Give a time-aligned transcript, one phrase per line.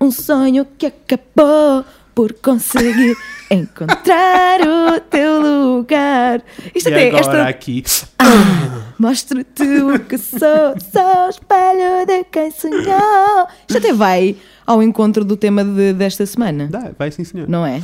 [0.00, 3.16] um sonho que acabou por conseguir
[3.50, 6.42] encontrar o teu lugar.
[6.74, 7.82] Isto E até, agora esta, aqui.
[8.98, 10.38] Mostra-te o que sou,
[10.92, 13.46] sou o espelho de quem sonhou.
[13.68, 14.36] Isto até vai
[14.66, 17.48] ao encontro do tema de- desta semana, Dá, vai sim, senhor.
[17.48, 17.80] não é?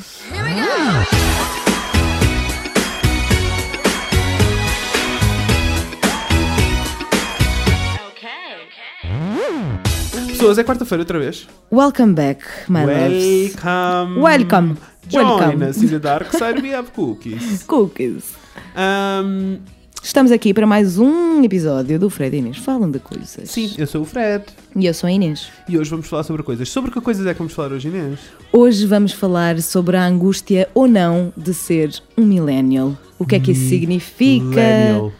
[10.37, 11.48] Pessoas, é quarta-feira outra vez.
[11.73, 13.55] Welcome back, my loves.
[13.55, 14.21] Welcome.
[14.21, 14.76] Welcome.
[15.09, 15.64] Join Welcome.
[15.64, 16.61] us in the dark side.
[16.61, 17.62] We have cookies.
[17.67, 18.35] Cookies.
[18.76, 19.57] Um,
[20.03, 23.50] Estamos aqui para mais um episódio do Fred e Inês Falam de Coisas.
[23.50, 24.45] sim, eu sou o Fred.
[24.76, 25.49] E eu sou a Inês.
[25.67, 26.68] E hoje vamos falar sobre coisas.
[26.68, 28.21] Sobre que coisas é que vamos falar hoje, Inês?
[28.53, 32.95] Hoje vamos falar sobre a angústia ou não de ser um millennial.
[33.19, 34.45] O que é que isso significa?
[34.45, 35.12] Millennial.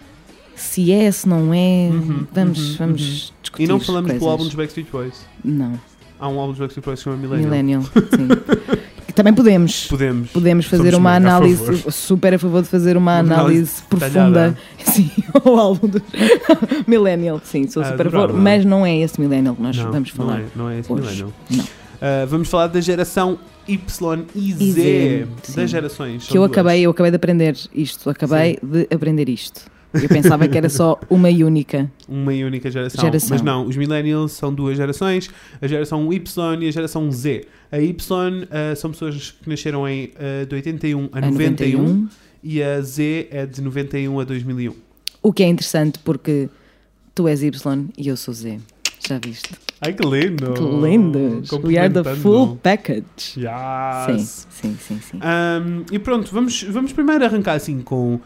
[0.57, 1.89] Se é, se não é.
[2.33, 3.65] vamos uhum, vamos discutir.
[3.65, 4.23] E não falamos coisas.
[4.27, 5.15] do álbum dos Backstreet Boys.
[5.45, 5.79] Não,
[6.19, 7.51] Há um álbum dos Backstreet Boys que se chama Millennial.
[7.51, 7.83] millennial.
[7.83, 9.13] sim.
[9.15, 9.87] Também podemos.
[9.87, 10.31] Podemos.
[10.31, 11.93] Podemos fazer Somos uma a análise, favor.
[11.93, 15.11] super a favor de fazer uma, Uma análise análise profunda sim,
[15.45, 16.03] ao álbum do
[16.87, 17.41] Millennial.
[17.45, 20.15] Sim, sou Ah, super a favor, mas não é esse Millennial que nós Não, vamos
[20.15, 20.41] não falar.
[20.41, 21.03] é, não é esse hoje.
[21.03, 21.33] Millennial.
[21.51, 21.65] Não.
[21.65, 25.55] Uh, vamos falar da geração Y e Z, sim.
[25.55, 26.27] das gerações.
[26.27, 26.51] Que eu duas.
[26.53, 29.63] acabei, eu acabei de aprender isto, acabei de aprender isto.
[30.03, 31.91] Eu pensava que era só uma e única.
[32.09, 33.05] Uma e única geração.
[33.05, 33.31] Geração.
[33.31, 35.31] Mas não, os millennials são duas gerações,
[35.61, 37.47] a geração Y e a geração Z.
[37.71, 42.09] A Y uh, são pessoas que nasceram em, uh, de 81 a, A 91, 91.
[42.43, 44.73] e a Z é de 91 a 2001.
[45.23, 46.49] O que é interessante porque
[47.15, 48.59] tu és Y e eu sou Z.
[49.07, 49.51] Já viste?
[49.81, 50.55] Ai que lindo!
[50.55, 51.53] Que lindos!
[51.53, 53.37] We are the full package.
[53.37, 54.47] Yes.
[54.51, 55.19] Sim, sim, sim, sim.
[55.19, 58.19] Um, e pronto, vamos, vamos primeiro arrancar assim com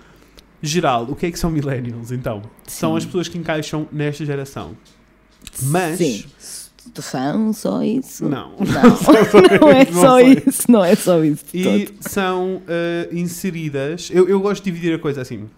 [0.62, 1.06] geral.
[1.08, 2.42] O que é que são millennials então?
[2.66, 2.98] São Sim.
[2.98, 4.76] as pessoas que encaixam nesta geração.
[5.62, 5.98] Mas.
[5.98, 6.24] Sim.
[7.00, 8.28] São só isso?
[8.28, 8.52] Não.
[8.58, 8.58] Não,
[9.60, 10.42] não é Não só sei.
[10.46, 10.70] isso.
[10.70, 11.44] Não é só isso.
[11.54, 11.94] E todo.
[12.08, 14.10] são uh, inseridas.
[14.12, 15.48] Eu, eu gosto de dividir a coisa assim.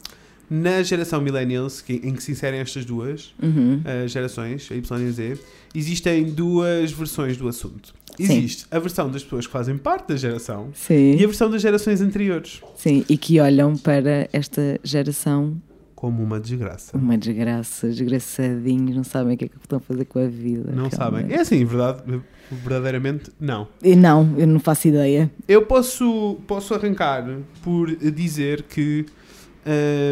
[0.51, 3.81] Na geração millennials, que- em que se inserem estas duas Uhum.
[4.05, 5.39] uh, gerações, a Y e a Z,
[5.75, 7.95] existem duas versões do assunto.
[8.17, 8.25] Sim.
[8.25, 11.63] Existe a versão das pessoas que fazem parte da geração Sim, e a versão das
[11.63, 12.61] gerações anteriores.
[12.77, 13.05] sim.
[13.09, 15.57] E que olham para esta geração
[15.95, 16.97] Como uma desgraça.
[16.97, 20.73] uma desgraça, desgraçadinhos, não sabem o que é que estão a fazer com a vida.
[20.73, 21.21] Não sabem.
[21.21, 21.39] realmente.
[21.39, 22.03] É assim, verdade,
[22.51, 23.67] verdadeiramente, não.
[23.83, 25.31] E não, eu não faço ideia.
[25.49, 27.25] Eu posso, posso arrancar
[27.63, 29.07] por dizer que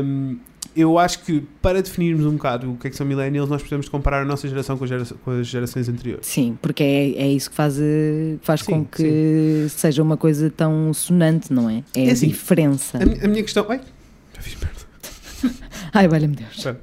[0.05, 0.39] hum,
[0.81, 3.89] eu acho que para definirmos um bocado o que é que são millennials, nós precisamos
[3.89, 6.27] comparar a nossa geração com, a gera- com as gerações anteriores.
[6.27, 7.77] Sim, porque é, é isso que faz,
[8.43, 11.83] faz Sim, com que seja uma coisa tão sonante, não é?
[11.95, 12.99] É, É a assim, diferença.
[12.99, 13.65] A, a minha questão.
[13.69, 13.81] Ai,
[14.35, 15.57] já fiz merda.
[15.93, 16.57] Ai, valha-me Deus.
[16.57, 16.81] Espera.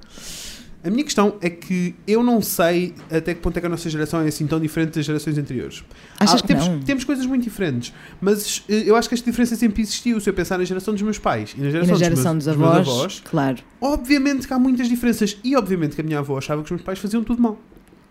[0.84, 3.90] A minha questão é que eu não sei até que ponto é que a nossa
[3.90, 5.84] geração é assim tão diferente das gerações anteriores.
[6.20, 6.80] Achas que temos, não?
[6.80, 10.20] temos coisas muito diferentes, mas eh, eu acho que esta diferença sempre existiu.
[10.22, 12.46] Se eu pensar na geração dos meus pais e na E geração, na geração dos,
[12.46, 13.58] dos, meus, avós, dos meus avós, claro.
[13.82, 15.38] obviamente que há muitas diferenças.
[15.44, 17.60] E obviamente que a minha avó achava que os meus pais faziam tudo mal.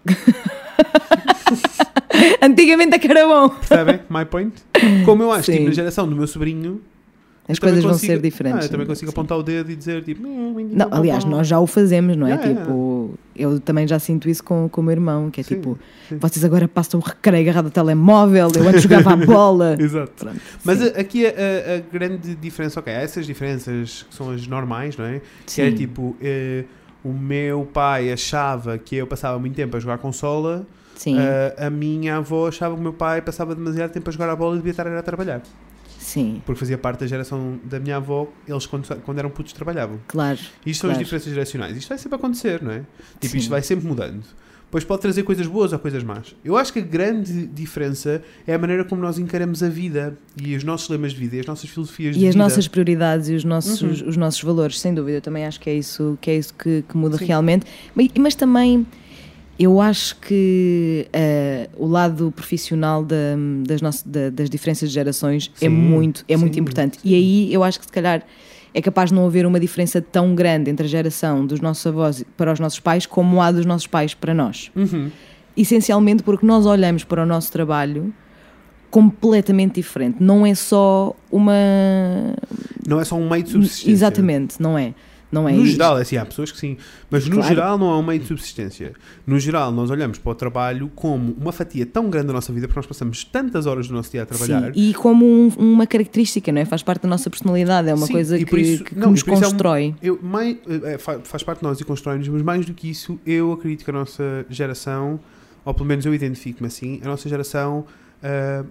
[2.43, 3.49] Antigamente é que era bom.
[3.49, 4.00] Percebem?
[4.10, 4.55] My point?
[5.05, 5.59] Como eu acho que Sim.
[5.59, 6.81] tipo, na geração do meu sobrinho.
[7.48, 8.62] As coisas vão consigo- ser diferentes.
[8.62, 9.14] Ah, eu também consigo Sim.
[9.14, 10.20] apontar o dedo e dizer tipo.
[10.26, 12.30] Não, aliás, nós já o fazemos, não é?
[12.30, 15.54] Yeah, tipo, eu também já sinto isso com, com o meu irmão, que é Sim,
[15.56, 16.18] tipo, sim.
[16.18, 19.76] vocês agora passam o recreio agarrado ao telemóvel, eu antes jogava a bola.
[19.80, 20.12] Exato.
[20.24, 24.46] Pronto, Mas aqui a, a- a grande diferença, ok, há essas diferenças que são as
[24.46, 25.20] normais, não é?
[25.46, 26.64] Que é tipo, eh,
[27.04, 31.70] o meu pai achava que eu passava muito tempo a jogar consola, Sim, eh, a
[31.70, 34.58] minha avó achava que o meu pai passava demasiado tempo a jogar a bola e
[34.58, 35.42] devia estar a trabalhar.
[36.06, 39.99] Sim, Porque fazia parte da geração da minha avó, eles quando, quando eram putos trabalhavam.
[40.06, 40.39] claro.
[40.65, 41.05] Isto são as Claro.
[41.05, 41.77] diferenças geracionais.
[41.77, 42.83] Isto vai sempre acontecer, não é?
[43.21, 43.39] Tipo, Sim.
[43.39, 44.22] isto vai sempre mudando.
[44.69, 46.34] Pois pode trazer coisas boas ou coisas más.
[46.44, 50.56] Eu acho que a grande diferença é a maneira como nós encaramos a vida e
[50.56, 52.43] os nossos lemas de vida e as nossas filosofias de E as vida.
[52.44, 54.09] nossas prioridades e os nossos, Uhum.
[54.09, 56.83] os nossos valores, sem dúvida, eu também acho que é isso que, é isso que,
[56.88, 57.27] que muda Sim.
[57.27, 57.65] realmente.
[57.94, 58.84] Mas, mas também
[59.59, 63.17] eu acho que eh, o lado profissional da-
[63.67, 66.99] das, nossas, da- das diferenças de gerações é Sim, muito, é muito sim, importante.
[67.05, 68.23] E aí eu acho que se calhar
[68.75, 72.23] é capaz de não haver uma diferença tão grande entre a geração dos nossos avós
[72.37, 74.70] para os nossos pais como há dos nossos pais para nós.
[74.76, 75.11] Uhum.
[75.56, 78.12] Essencialmente porque nós olhamos para o nosso trabalho
[78.91, 80.17] completamente diferente.
[80.20, 81.55] Não é só uma.
[82.87, 83.91] Não é só um meio de subsistência.
[83.91, 84.94] Exatamente, não é.
[85.31, 85.73] Não é No isso.
[85.73, 86.76] geral, é assim, há pessoas que sim,
[87.11, 87.49] mas no Claro.
[87.49, 88.93] geral não é um meio de subsistência.
[89.26, 92.69] No geral, nós olhamos para o trabalho como uma fatia tão grande da nossa vida,
[92.69, 94.73] porque nós passamos tantas horas do nosso dia a trabalhar.
[94.73, 96.64] Sim, e como um- uma característica, não é?
[96.64, 99.20] Faz parte da nossa personalidade, é uma Sim, coisa que, isso- que- que não, nos
[99.20, 99.94] isso é um- constrói.
[100.00, 103.19] Eu, mai- é, fa- faz parte de nós e constrói-nos, mas mais do que isso,
[103.26, 105.19] eu acredito que a nossa geração
[105.64, 107.84] ou pelo menos eu identifico-me assim, a nossa geração
[108.23, 108.64] ah,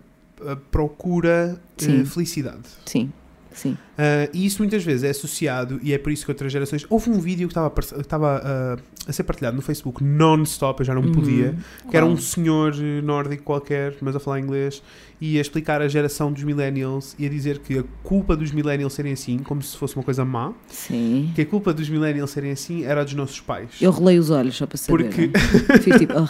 [0.72, 2.06] procura Sim.
[2.06, 2.64] felicidade.
[2.86, 3.12] Sim,
[3.56, 3.76] sim.
[3.98, 6.86] Ah, e isso muitas vezes é associado, e é por isso que outras gerações.
[6.90, 7.58] Houve um vídeo que
[8.00, 11.12] estava ah, a ser partilhado no Facebook non-stop, eu já não Uhum.
[11.14, 11.56] podia,
[11.90, 14.84] que era um senhor nórdico qualquer, mas a falar inglês,
[15.22, 18.94] e a explicar a geração dos millennials e a dizer que a culpa dos millennials
[18.94, 21.32] serem assim, como se fosse uma coisa má, Sim.
[21.34, 23.70] que a culpa dos millennials serem assim era dos nossos pais.
[23.82, 25.04] Eu relei os olhos só para saber.
[25.06, 25.32] Porque-?
[25.82, 26.30] Fiz tipo, "Ugh."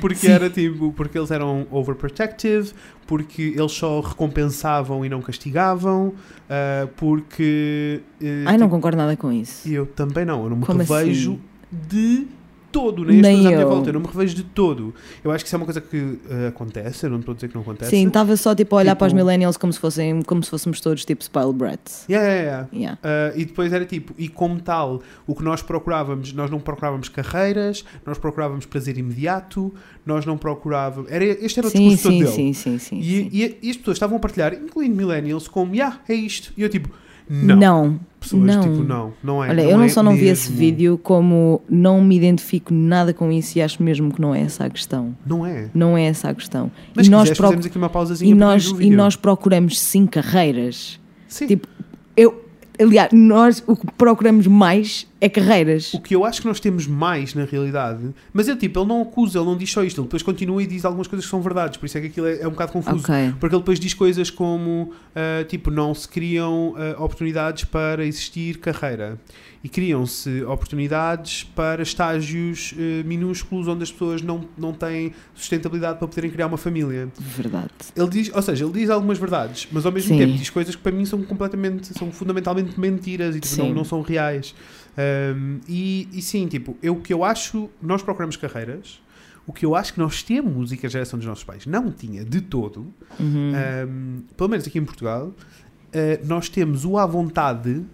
[0.00, 0.28] Porque Sim.
[0.32, 2.72] era tipo, porque eles eram overprotective,
[3.06, 6.14] porque eles só recompensavam e não castigavam,
[6.48, 8.00] ah, porque.
[8.20, 9.68] eh, Ai, não tipo, concordo nada com isso.
[9.68, 11.40] eu também não, eu não me Como revejo assim?
[11.88, 12.26] de
[12.72, 13.68] todo, nem Nem pessoas à minha eu.
[13.68, 14.94] volta, eu não me revejo de todo.
[15.24, 17.48] Eu acho que isso é uma coisa que eh, acontece, eu não estou a dizer
[17.48, 17.90] que não acontece.
[17.90, 20.50] Sim, estava só tipo a olhar Tipo- para os millennials como se, fossem, como se
[20.50, 22.04] fôssemos todos tipo spoiled brats.
[22.08, 22.98] Yeah, yeah, yeah.
[23.02, 23.34] Yeah.
[23.34, 27.08] Uh, e depois era tipo, e como tal, o que nós procurávamos, nós não procurávamos
[27.08, 29.72] carreiras, nós procurávamos prazer imediato,
[30.06, 31.10] nós não procurávamos.
[31.10, 32.54] Era, este era o Sim, discurso todo sim, dele.
[32.54, 33.28] sim, sim, sim, E, sim.
[33.32, 36.52] e- e as pessoas estavam a partilhar, incluindo millennials, como, yeah, é isto.
[36.56, 36.88] E eu tipo,
[37.30, 37.56] não.
[37.56, 38.00] Não.
[38.20, 38.60] Pessoas não.
[38.62, 39.48] tipo, não, não é.
[39.48, 40.58] Olha, eu não é só não vi esse mesmo.
[40.58, 44.66] vídeo, como não me identifico nada com isso e acho mesmo que não é essa
[44.66, 45.16] a questão.
[45.24, 45.70] Não é.
[45.72, 46.70] Não é essa a questão.
[46.94, 51.00] Mas e nós, proc- aqui uma pausazinha e, nós, e nós procuramos sim carreiras.
[51.28, 51.46] Sim.
[51.46, 51.66] tipo,
[52.14, 52.44] Eu,
[52.80, 55.92] aliás, nós o que procuramos mais é carreiras.
[55.92, 59.02] O que eu acho que nós temos mais na realidade, mas ele tipo, ele não
[59.02, 61.42] acusa, ele não diz só isto, ele depois continua e diz algumas coisas que são
[61.42, 63.04] verdades, por isso é que aquilo é, é um bocado confuso.
[63.04, 63.34] Ok.
[63.38, 68.58] Porque ele depois diz coisas como, ah, tipo, não se criam ah, oportunidades para existir
[68.58, 69.18] carreira.
[69.62, 76.08] E criam-se oportunidades para estágios ah, minúsculos onde as pessoas não, não têm sustentabilidade para
[76.08, 77.08] poderem criar uma família.
[77.18, 77.68] Verdade.
[77.94, 80.18] Ele diz, ou seja, ele diz algumas verdades, mas ao mesmo Sim.
[80.18, 83.84] tempo diz coisas que para mim são completamente, são fundamentalmente mentiras e tipo, não, não
[83.84, 84.54] são reais.
[84.96, 89.00] Um, e, e sim, tipo, eu, o que eu acho, nós procuramos carreiras,
[89.46, 91.90] o que eu acho que nós temos e que a geração dos nossos pais não
[91.92, 93.52] tinha de todo, Uhum.
[93.88, 97.84] um, pelo menos aqui em Portugal, uh, nós temos o à vontade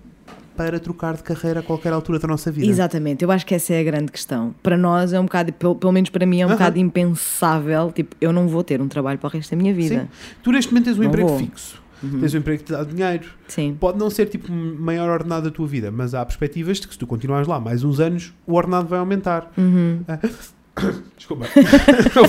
[0.56, 2.66] para trocar de carreira a qualquer altura da nossa vida.
[2.66, 4.54] Exatamente, eu acho que essa é a grande questão.
[4.62, 6.56] Para nós é um bocado, pelo, pelo menos para mim, é um Aham.
[6.56, 7.92] bocado impensável.
[7.92, 10.08] Tipo, eu não vou ter um trabalho para o resto da minha vida.
[10.42, 11.38] Tu neste momento tens um Não emprego vou.
[11.38, 12.20] fixo, Uhum.
[12.20, 13.76] tens um emprego que te dá dinheiro, Sim.
[13.78, 16.98] Pode não ser tipo maior ordenado da tua vida, mas há perspectivas de que se
[16.98, 19.50] tu continuares lá mais uns anos, o ordenado vai aumentar.
[19.56, 20.00] Uhum.
[21.16, 21.46] Desculpa,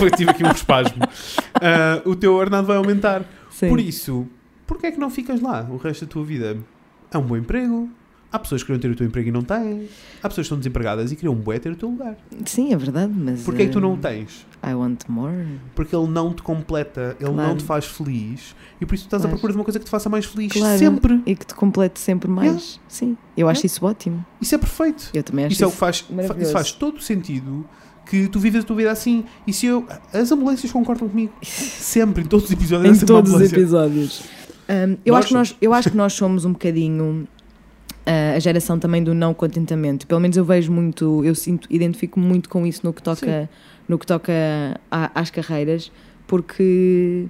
[0.06, 1.02] eu tive aqui um espasmo.
[1.56, 3.26] Ah, o teu ordenado vai aumentar.
[3.50, 3.68] Sim.
[3.68, 4.26] Por isso,
[4.66, 6.58] porquê é que não ficas lá o resto da tua vida?
[7.12, 7.90] É um bom emprego.
[8.32, 9.88] Há pessoas que queriam ter o teu emprego e não têm.
[10.22, 12.18] Há pessoas que estão desempregadas e queriam um bué ter o teu lugar.
[12.46, 13.42] Sim, é verdade, mas.
[13.44, 14.46] Porquê é que tu não o eh, tens?
[14.66, 15.48] I want more.
[15.74, 17.50] Porque ele não te completa, ele Claro.
[17.50, 19.28] não te faz feliz e por isso tu estás Claro.
[19.28, 20.78] à procura de uma coisa que te faça mais feliz Claro.
[20.78, 21.22] sempre.
[21.26, 22.80] E que te complete sempre mais.
[22.88, 24.26] Sim, eu acho isso ótimo.
[24.42, 25.10] Isso é perfeito.
[25.14, 25.76] Eu também acho Isso é o isso.
[25.76, 26.06] que faz,
[26.42, 27.66] isso faz todo o sentido
[28.06, 29.24] que tu vives a tua vida assim.
[29.46, 29.86] E se eu.
[30.14, 31.32] As ambulâncias concordam comigo.
[31.42, 32.98] Sempre, em todos os episódios.
[32.98, 34.22] em uma todos os episódios.
[34.70, 37.26] Um, eu, Nós acho que nós, eu acho que nós somos um bocadinho
[38.36, 40.08] a geração também do não contentamento.
[40.08, 43.50] Pelo menos eu vejo muito, eu sinto, identifico muito com isso no que toca,
[43.88, 44.32] no que toca
[44.90, 45.92] a- às carreiras,
[46.26, 47.26] porque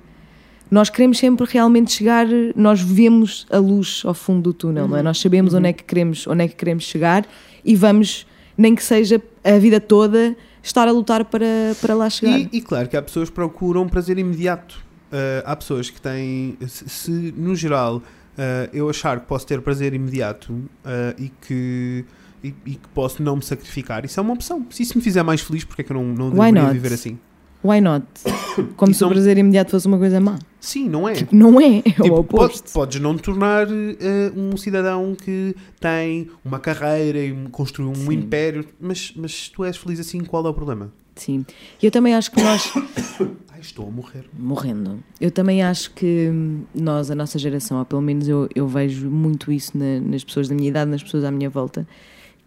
[0.69, 4.99] nós queremos sempre realmente chegar, nós vemos a luz ao fundo do túnel, não é?
[4.99, 5.05] Uhum.
[5.05, 5.59] Nós sabemos Uhum.
[5.59, 7.25] onde é que queremos, onde é que queremos chegar
[7.63, 8.27] e vamos,
[8.57, 11.45] nem que seja a vida toda, estar a lutar para,
[11.81, 12.37] para lá chegar.
[12.39, 14.85] E, e claro que há pessoas que procuram prazer imediato.
[15.11, 16.57] Ah, há pessoas que têm.
[16.67, 18.01] Se, se, no geral
[18.37, 20.53] ah, eu achar que posso ter prazer imediato
[20.85, 22.05] ah, e que.
[22.43, 24.65] E, e que posso não me sacrificar, isso é uma opção.
[24.69, 26.73] Se isso me fizer mais feliz, porque é que eu não, não Why deveria not?
[26.73, 27.17] viver assim?
[27.63, 28.05] Why not?
[28.77, 30.37] Como se o prazer imediato fosse uma coisa má.
[30.59, 31.13] Sim, não é?
[31.13, 32.71] Tipo, não é, é Tipo, o pode- oposto.
[32.73, 38.13] podes não te tornar eh, um cidadão que tem uma carreira e construiu um Sim.
[38.13, 40.91] império, mas, mas se tu és feliz assim, qual é o problema?
[41.15, 41.45] Sim.
[41.81, 42.71] Eu também acho que nós,
[43.51, 44.25] Ai, estou a morrer.
[44.37, 48.67] morrendo, eu também acho que hum, nós, a nossa geração, ou pelo menos eu, eu
[48.67, 51.87] vejo muito isso na- nas pessoas da minha idade, nas pessoas à minha volta,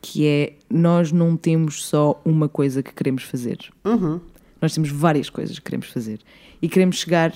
[0.03, 3.59] que é nós não temos só uma coisa que queremos fazer.
[3.85, 4.21] Uhum,
[4.61, 6.21] Nós temos várias coisas que queremos fazer
[6.61, 7.33] e queremos chegar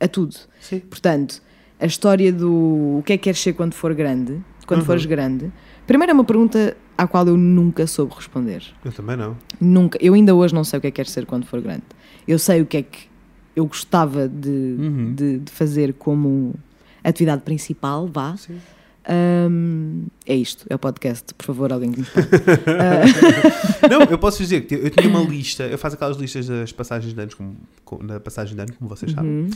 [0.00, 0.34] a tudo.
[0.60, 0.80] sim.
[0.80, 1.42] Portanto,
[1.80, 4.86] a história do o que é que queres ser quando for grande, quando Uhum.
[4.86, 5.52] fores grande,
[5.86, 8.62] primeiro é uma pergunta à qual eu nunca soube responder.
[8.84, 9.36] Eu também não.
[9.60, 9.98] Nunca.
[10.00, 11.82] Eu ainda hoje não sei o que é que quero ser quando for grande.
[12.26, 13.08] Eu sei o que é que
[13.56, 15.14] eu gostava de, Uhum.
[15.14, 16.54] de, de fazer como
[17.02, 18.36] atividade principal, vá.
[18.36, 18.58] Sim.
[19.06, 22.26] Ahm, é isto, é o podcast, por favor, alguém que me fale.
[23.90, 27.12] Não, eu posso dizer que eu tinha uma lista, eu faço aquelas listas das passagens
[27.14, 29.50] de anos, como, com- na passagem de ano, como vocês sabem, Uhum.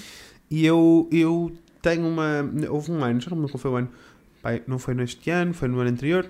[0.51, 2.49] e eu, eu tenho uma.
[2.71, 3.89] Houve um ano, já não me lembro qual foi o ano,
[4.43, 6.29] pai, não foi neste ano, foi no ano anterior,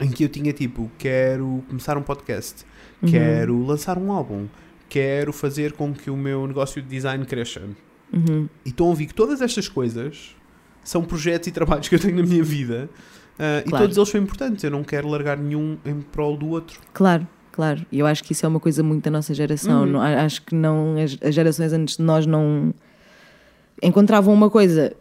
[0.00, 2.64] em que eu tinha tipo, quero começar um podcast,
[3.02, 3.10] Uhum.
[3.10, 4.46] quero lançar um álbum,
[4.88, 7.62] quero fazer com que o meu negócio de design cresça.
[8.12, 8.46] Uhum.
[8.64, 10.36] E estão a ouvir que todas estas coisas
[10.84, 12.88] são projetos e trabalhos que eu tenho na minha vida
[13.38, 13.84] uh, e Claro.
[13.84, 14.64] todos eles são importantes.
[14.64, 16.80] Eu não quero largar nenhum em prol do outro.
[16.92, 17.84] Claro, claro.
[17.90, 19.82] E eu acho que isso é uma coisa muito da nossa geração.
[19.84, 19.92] Uhum.
[19.92, 22.72] Não- acho que não as, as gerações antes de nós não
[23.82, 24.94] encontravam uma coisa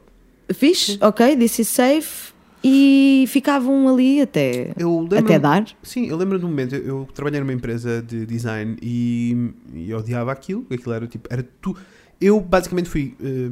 [0.54, 2.32] fixe, ok, this is safe,
[2.64, 5.66] e ficavam ali até, Eu até dar.
[5.82, 9.94] Sim, eu lembro de um momento, eu, eu trabalhei numa empresa de design e, e
[9.94, 11.76] odiava aquilo, aquilo era tipo, era tu.
[12.20, 13.50] Eu basicamente fui, eh,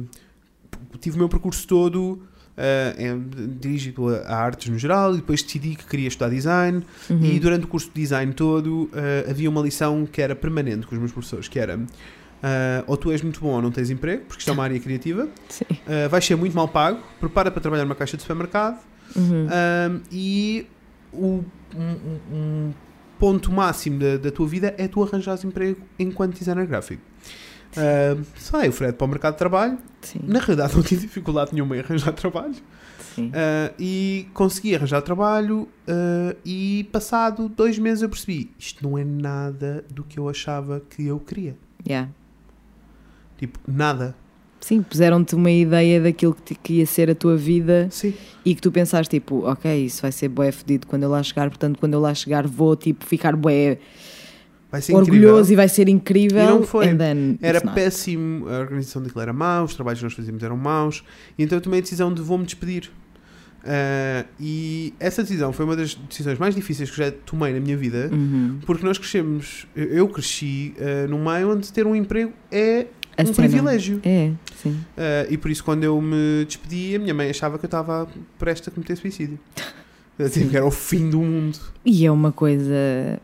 [1.00, 2.22] tive o meu percurso todo
[2.56, 7.20] eh, em- dirigido a, artes no geral e depois decidi que queria estudar design Uhum.
[7.24, 10.94] e durante o curso de design todo eh, havia uma lição que era permanente com
[10.94, 11.80] os meus professores, que era
[12.42, 14.78] eh, ou tu és muito bom ou não tens emprego, porque isto é uma área
[14.80, 15.28] criativa,
[15.86, 18.78] eh, vais ser muito mal pago, prepara para trabalhar numa caixa de supermercado
[19.16, 19.46] Uhum.
[19.46, 20.66] um, e
[21.12, 21.44] o,
[21.76, 22.72] um- um
[23.18, 27.02] ponto máximo da, da tua vida é tu arranjares emprego enquanto designer gráfico.
[27.76, 29.78] Um, sai o Fred para o mercado de trabalho.
[30.02, 32.54] Sim, Na realidade, não tive dificuldade nenhuma em arranjar trabalho.
[33.18, 35.68] Uh, e consegui arranjar trabalho.
[35.86, 40.80] uh, e passado dois meses eu percebi: isto não é nada do que eu achava
[40.88, 41.56] que eu queria.
[41.86, 42.08] Yeah.
[43.38, 44.14] Tipo, nada.
[44.60, 48.12] Sim, puseram-te uma ideia daquilo que, te- que ia ser a tua vida Sim.
[48.44, 51.48] e que tu pensaste, tipo, ok, isso vai ser bué fedido quando eu lá chegar,
[51.48, 53.78] portanto, quando eu lá chegar vou, tipo, ficar bué
[54.70, 55.52] Vai ser orgulhoso incrível.
[55.52, 56.42] e vai ser incrível.
[56.42, 56.86] E não foi.
[57.42, 61.02] Era péssimo, a organização daquilo era mau, os trabalhos que nós fazíamos eram maus,
[61.38, 62.90] então eu tomei a decisão de vou-me despedir.
[63.64, 67.76] Ah, e essa decisão foi uma das decisões mais difíceis que já tomei na minha
[67.76, 68.58] vida, Uhum.
[68.64, 72.86] porque nós crescemos, eu- cresci ah, num meio onde ter um emprego é
[73.18, 73.48] A um cena.
[73.48, 74.00] privilégio.
[74.04, 74.30] É,
[74.62, 74.78] sim.
[74.96, 78.08] Ah, e por isso, quando eu me despedi, a minha mãe achava que eu estava
[78.38, 79.38] prestes a cometer suicídio.
[80.28, 81.58] Que era o fim do mundo.
[81.84, 82.74] E é uma coisa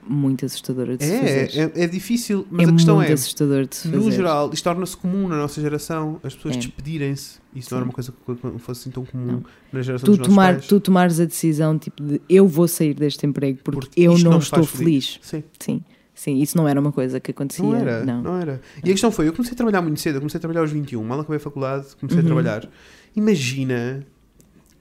[0.09, 1.73] muito assustadora de se É, fazer.
[1.77, 3.13] é, é difícil, mas é a questão muito é.
[3.13, 3.97] assustador de se fazer.
[4.05, 6.59] No geral, isto torna-se comum na nossa geração, as pessoas É.
[6.59, 7.39] despedirem-se.
[7.55, 9.45] Isso não era uma coisa que fosse assim tão comum Não.
[9.73, 10.67] na geração tu, dos nossos tomar, pais.
[10.67, 14.33] tu tomares a decisão tipo de eu vou sair deste emprego porque, Porque eu não,
[14.33, 15.19] não estou faz feliz.
[15.23, 15.85] Sim, Sim,
[16.15, 17.65] sim, isso não era uma coisa que acontecia.
[17.65, 18.23] não era, não.
[18.23, 18.37] não.
[18.41, 18.61] era.
[18.85, 20.71] E a questão foi, eu comecei a trabalhar muito cedo, eu comecei a trabalhar aos
[20.71, 22.25] 21, mal acabei a faculdade, comecei Uhum.
[22.25, 22.69] a trabalhar.
[23.15, 24.07] Imagina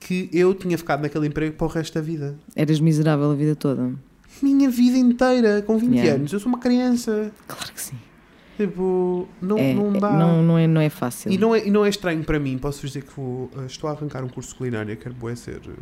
[0.00, 2.36] que eu tinha ficado naquele emprego para o resto da vida.
[2.54, 3.92] Eras miserável a vida toda.
[4.42, 6.14] Minha vida inteira, com 20 Yeah.
[6.14, 7.32] anos, eu sou uma criança.
[7.46, 7.96] Claro que sim.
[8.58, 10.10] Tipo, não, é, não é- dá.
[10.12, 11.30] não, não, é, não é fácil.
[11.30, 13.88] E, não é, e não é estranho para mim, posso dizer que vou, eh, estou
[13.88, 15.72] a arrancar um curso de culinária, quero ser eh,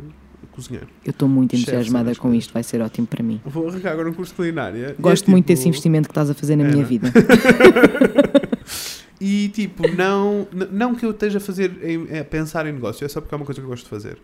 [0.51, 0.87] cozinheiro.
[1.05, 3.39] Eu estou muito entusiasmada com isto, vai ser ótimo para mim.
[3.45, 4.93] Vou arrancar agora um curso de culinária.
[4.97, 6.83] E Gosto é muito tipo- desse investimento que estás a fazer na É, minha não
[6.83, 6.85] é?
[6.85, 7.13] vida.
[9.19, 11.71] E tipo, não, não que eu esteja a fazer
[12.19, 14.17] a pensar em negócio, é só porque é uma coisa que eu gosto de fazer.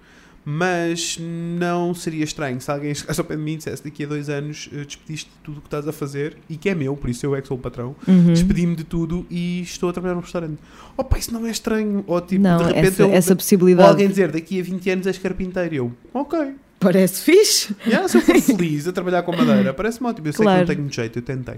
[0.44, 4.08] Mas não seria estranho se alguém chegasse ao pé de mim e dissesse daqui a
[4.08, 6.98] dois anos eh, despediste de tudo o que estás a fazer e que é meu,
[6.98, 7.96] por isso eu é que sou o patrão.
[8.08, 8.34] Uhum.
[8.34, 10.58] Despedi-me de tudo e estou a trabalhar num restaurante.
[10.98, 12.04] Opa, isso não é estranho.
[12.08, 15.08] Ou tipo, não, de repente essa, eu, essa possibilidade alguém dizer daqui a 20 anos
[15.08, 16.56] és carpinteiro eu, ok.
[16.80, 17.76] parece fixe.
[17.86, 20.28] Yeah, se eu for feliz a trabalhar com madeira, parece-me ótimo.
[20.28, 20.56] Eu sei Claro.
[20.58, 21.56] que não tenho muito jeito, eu tentei.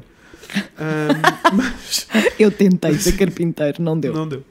[0.77, 1.21] Ahm,
[1.55, 2.07] mas
[2.39, 4.13] Eu tentei ser carpinteiro, não deu.
[4.13, 4.43] não deu.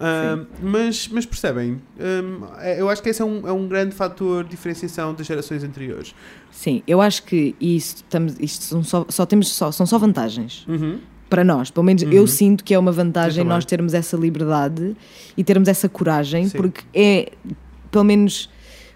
[0.00, 3.94] Ahm, mas, mas percebem, ahm, é- eu acho que esse é um, é um grande
[3.94, 6.14] fator de diferenciação das gerações anteriores.
[6.50, 10.64] Sim, eu acho que isso, estamos, isto são só, só temos só, são só vantagens.
[10.68, 10.98] Uhum.
[11.30, 12.12] Para nós, pelo menos Uhum.
[12.12, 14.96] eu sinto que é uma vantagem nós termos essa liberdade
[15.36, 16.56] e termos essa coragem, Sim.
[16.56, 17.32] porque é,
[17.90, 18.50] pelo menos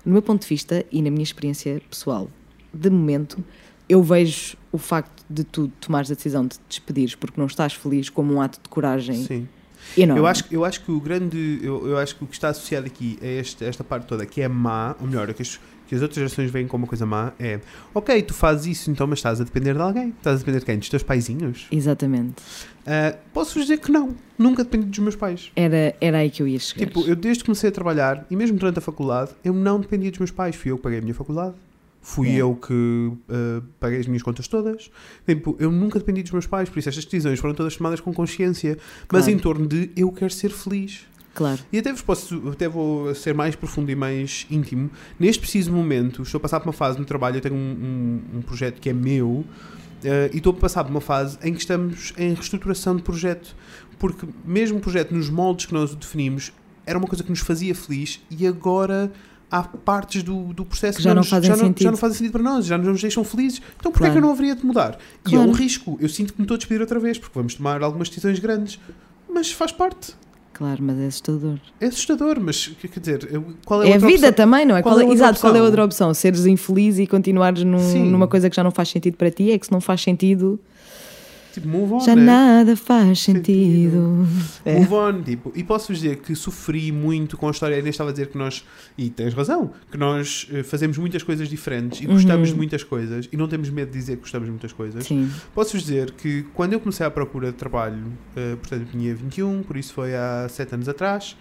[0.04, 2.28] no meu ponto de vista e na minha experiência pessoal,
[2.72, 3.42] de momento,
[3.88, 7.72] eu vejo o facto de tu tomares a decisão de te despedires porque não estás
[7.74, 9.48] feliz como um ato de coragem Sim.
[9.96, 10.20] enorme.
[10.20, 11.58] Eu acho, eu acho que o grande.
[11.62, 14.40] Eu, eu acho que o que está associado aqui a este- esta parte toda que
[14.40, 17.32] é má, ou melhor, que as, que as outras gerações veem como uma coisa má,
[17.38, 17.60] é
[17.94, 20.08] ok, tu fazes isso, então, mas estás a depender de alguém.
[20.10, 20.78] Estás a depender de quem?
[20.78, 21.66] Dos teus paizinhos?
[21.70, 22.42] Exatamente.
[22.86, 24.14] Ah, Posso-vos dizer que não.
[24.38, 25.50] Nunca dependi dos meus pais.
[25.56, 26.86] Era, era aí que eu ia chegar.
[26.86, 30.10] Tipo, eu desde que comecei a trabalhar, e mesmo durante a faculdade, eu não dependia
[30.10, 30.54] dos meus pais.
[30.56, 31.54] Fui eu que paguei a minha faculdade.
[32.10, 32.36] Fui É.
[32.36, 34.90] eu que ah, paguei as minhas contas todas.
[35.26, 38.12] Tipo, eu nunca dependi dos meus pais, por isso estas decisões foram todas tomadas com
[38.14, 38.78] consciência.
[39.12, 39.30] Mas Claro.
[39.30, 41.06] em torno de eu quero ser feliz.
[41.34, 41.60] Claro.
[41.70, 44.90] E até vos posso, até vou ser mais profundo e mais íntimo.
[45.20, 47.58] Neste preciso momento, estou a passar por uma fase no trabalho, eu tenho um,
[48.34, 49.44] um- um projeto que é meu,
[50.02, 53.54] eh, e estou a passar por uma fase em que estamos em reestruturação de projeto.
[53.98, 56.52] Porque mesmo o projeto, nos moldes que nós o definimos,
[56.86, 59.12] era uma coisa que nos fazia feliz e agora
[59.50, 61.82] há partes do, do processo Que já não nos- fazem já, não, sentido.
[61.84, 63.60] já não fazem sentido para nós, já não nos deixam felizes.
[63.78, 64.12] Então porquê é Claro.
[64.12, 64.98] que eu não haveria de mudar?
[65.26, 65.48] E é Claro.
[65.50, 65.96] um risco.
[66.00, 68.78] Eu sinto que me estou a despedir outra vez, porque vamos tomar algumas decisões grandes.
[69.32, 70.14] Mas faz parte.
[70.52, 71.58] Claro, mas é assustador.
[71.80, 73.28] É assustador, mas quer dizer,
[73.64, 74.32] qual é a É a vida opção?
[74.32, 74.82] também, não é?
[74.82, 75.66] Qual Qual é a é- exato, qual é a opção?
[75.66, 76.14] outra opção?
[76.14, 79.58] Seres infeliz e continuares num- numa coisa que já não faz sentido para ti, é
[79.58, 80.58] que se não faz sentido.
[81.60, 82.22] Tipo, move on, Já né?
[82.22, 84.26] nada faz sentido.
[84.64, 84.78] É.
[84.80, 87.76] Move on, tipo, e posso dizer que sofri muito com a história.
[87.76, 88.64] A Inês estava a dizer que nós,
[88.96, 92.54] e tens razão, que nós eh, fazemos muitas coisas diferentes e gostamos Uhum.
[92.54, 95.04] de muitas coisas e não temos medo de dizer que gostamos de muitas coisas.
[95.06, 95.30] Sim.
[95.54, 98.04] Posso-vos dizer que quando eu comecei à procura de trabalho,
[98.36, 101.36] eh, portanto eu tinha 21, por isso foi há 7 anos atrás,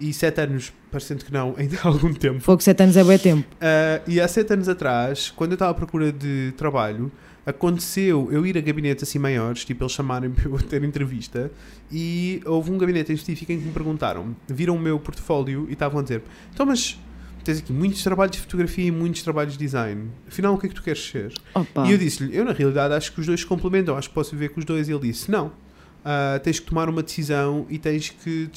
[0.00, 2.40] e 7 anos, parecendo que não, ainda há algum tempo.
[2.40, 3.44] Fogo 7 anos é bué tempo.
[3.60, 7.10] Ah, e há 7 anos atrás, quando eu estava à procura de trabalho,
[7.48, 11.50] aconteceu eu ir a gabinetes assim maiores, tipo eles chamarem para eu ter entrevista,
[11.90, 15.72] e houve um gabinete em específico em que me perguntaram, viram o meu portfólio e
[15.72, 16.98] estavam a dizer: então, mas
[17.44, 20.68] tens aqui muitos trabalhos de fotografia e muitos trabalhos de design, afinal o que é
[20.68, 21.32] que tu queres ser?
[21.54, 21.86] Opa.
[21.86, 24.32] E eu disse-lhe, eu na realidade acho que os dois se complementam, acho que posso
[24.32, 24.88] viver com os dois.
[24.88, 25.52] E ele disse, não.
[26.04, 28.48] Ah, tens que tomar uma decisão e tens que,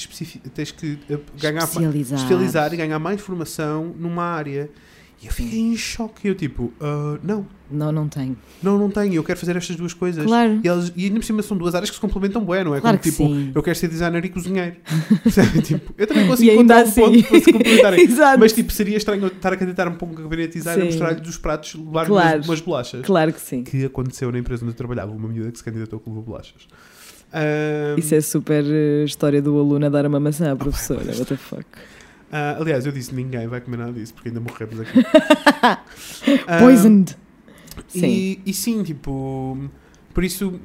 [0.54, 2.20] tens que eh, ganhar, Especializar.
[2.20, 4.70] especializar e ganhar mais formação numa área.
[5.22, 6.28] E eu fiquei em choque.
[6.28, 8.36] Eu tipo, "Ah, não, Não, não tenho.
[8.62, 9.14] não, não tenho.
[9.14, 10.26] Eu quero fazer estas duas coisas.
[10.26, 10.60] Claro.
[10.64, 12.82] E, elas, e ainda por cima são duas áreas que se complementam bem, não é?
[12.82, 13.52] Claro Como tipo, sim.
[13.54, 14.76] eu quero ser designer e cozinheiro.
[15.64, 17.02] Tipo, eu também consigo encontrar um assim.
[17.02, 18.08] ponto para se complementarem.
[18.40, 21.22] Mas tipo, seria estranho estar a candidatar um pouco a gabinete de design a mostrar-lhe
[21.22, 22.36] dos pratos, levar Claro.
[22.38, 23.64] umas, umas bolachas Claro que sim.
[23.64, 26.68] que aconteceu na empresa onde eu trabalhava, uma miúda que se candidatou com levou bolachas.
[27.34, 31.06] Ahm, Isso é super eh, história do aluno a dar uma maçã à professora.
[31.06, 31.66] What the fuck?
[32.32, 35.00] Ah, aliás, eu disse ninguém vai comer nada disso porque ainda morremos aqui.
[36.48, 37.18] Ahm, Poisoned.
[37.88, 38.06] Sim.
[38.08, 39.70] E, e sim, tipo,
[40.14, 40.60] por isso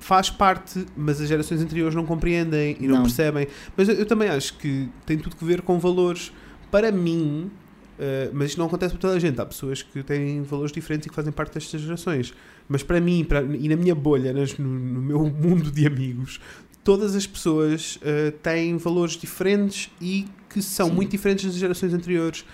[0.00, 3.02] faz parte, mas as gerações anteriores não compreendem e não, Não.
[3.02, 3.46] percebem.
[3.76, 6.32] Mas eu, eu também acho que tem tudo que ver com valores.
[6.70, 7.50] Para mim,
[7.98, 9.40] eh, mas isto não acontece para toda a gente.
[9.40, 12.32] Há pessoas que têm valores diferentes e que fazem parte destas gerações.
[12.68, 16.40] Mas para mim, para- e na minha bolha, nas- no, no meu mundo de amigos,
[16.82, 20.94] todas as pessoas eh, têm valores diferentes e que são Sim.
[20.94, 22.44] muito diferentes das gerações anteriores.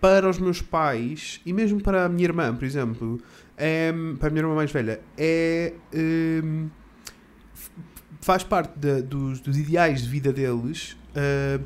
[0.00, 3.20] Para os meus pais e mesmo para a minha irmã, por exemplo,
[3.56, 5.72] é, para a minha irmã mais velha, é.
[7.52, 7.70] f-
[8.20, 11.64] faz parte da- dos, dos ideais de vida deles hum,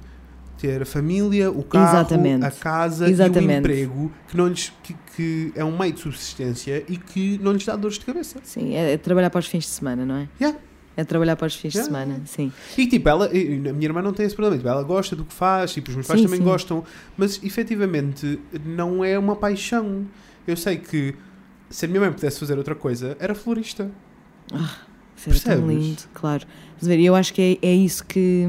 [0.58, 2.44] ter a família, o carro, Exatamente.
[2.44, 3.58] a casa e o Exatamente.
[3.58, 7.66] emprego que, não lhes, que, que é um meio de subsistência e que não lhes
[7.66, 8.38] dá dores de cabeça.
[8.44, 10.28] Sim, é, é trabalhar para os fins de semana, não é?
[10.40, 10.58] Yeah.
[10.96, 12.52] É trabalhar para os fins de semana, sim.
[12.76, 15.32] E tipo, ela, a minha irmã não tem esse problema, tipo, ela gosta do que
[15.32, 16.44] faz, tipo, os meus pais Sim, também sim.
[16.44, 16.84] gostam,
[17.16, 20.06] mas efetivamente não é uma paixão.
[20.46, 21.14] Eu sei que
[21.70, 23.90] se a minha mãe pudesse fazer outra coisa, era florista.
[25.16, 26.46] Isso era tão lindo, claro.
[26.82, 28.44] Eu acho que é, é isso que,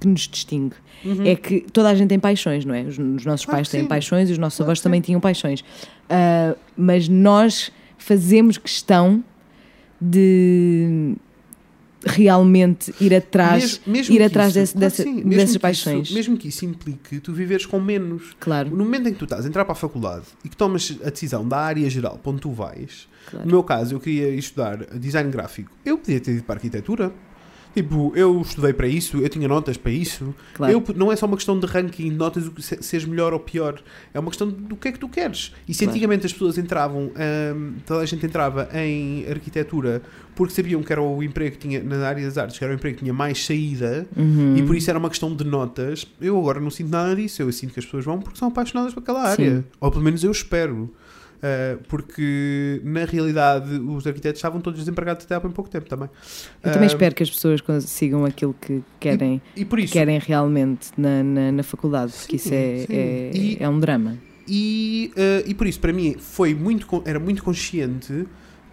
[0.00, 0.74] que nos distingue.
[1.04, 1.24] Uhum.
[1.24, 2.82] É que toda a gente tem paixões, não é?
[2.82, 3.86] Os, os nossos Claro pais têm sim.
[3.86, 5.64] paixões e os nossos Claro avós também tinham paixões.
[6.10, 9.22] Ah, mas nós fazemos questão
[10.00, 11.16] de
[12.08, 15.50] realmente ir atrás, Mesmo- mesmo ir atrás isso- desse- claro dessa- sim, mesmo dessas que
[15.50, 16.10] isso- paixões.
[16.10, 18.34] mesmo que isso implique tu viveres com menos.
[18.40, 18.70] claro.
[18.70, 21.10] No momento em que tu estás a entrar para a faculdade e que tomas a
[21.10, 23.46] decisão da área geral para onde tu vais, claro.
[23.46, 27.12] no meu caso eu queria estudar design gráfico, eu podia ter ido para a arquitetura.
[27.82, 30.34] Tipo, eu estudei para isso, eu tinha notas para isso.
[30.54, 30.72] claro.
[30.72, 33.80] Eu, não é só uma questão de ranking, de notas, se- seres melhor ou pior.
[34.12, 35.52] É uma questão do que é que tu queres.
[35.68, 35.90] E se Claro.
[35.92, 37.10] antigamente as pessoas entravam,
[37.54, 40.02] hum, toda a gente entrava em arquitetura
[40.34, 42.76] porque sabiam que era o emprego que tinha, na área das artes, que era o
[42.76, 44.56] emprego que tinha mais saída Uhum.
[44.56, 46.06] e por isso era uma questão de notas.
[46.20, 47.42] Eu agora não sinto nada disso.
[47.42, 49.42] Eu sinto que as pessoas vão porque são apaixonadas por aquela Sim.
[49.42, 49.64] área.
[49.80, 50.92] Ou pelo menos eu espero.
[51.38, 56.08] Uh, porque na realidade os arquitetos estavam todos desempregados até há bem pouco tempo também.
[56.64, 60.18] Eu também Uh, espero que as pessoas consigam aquilo que querem, E por isso, querem
[60.18, 62.54] realmente na, na, na faculdade, porque Sim, isso
[62.92, 64.16] é, é, E- é um drama.
[64.48, 68.26] E, eh, e por isso, para mim, foi muito, era muito consciente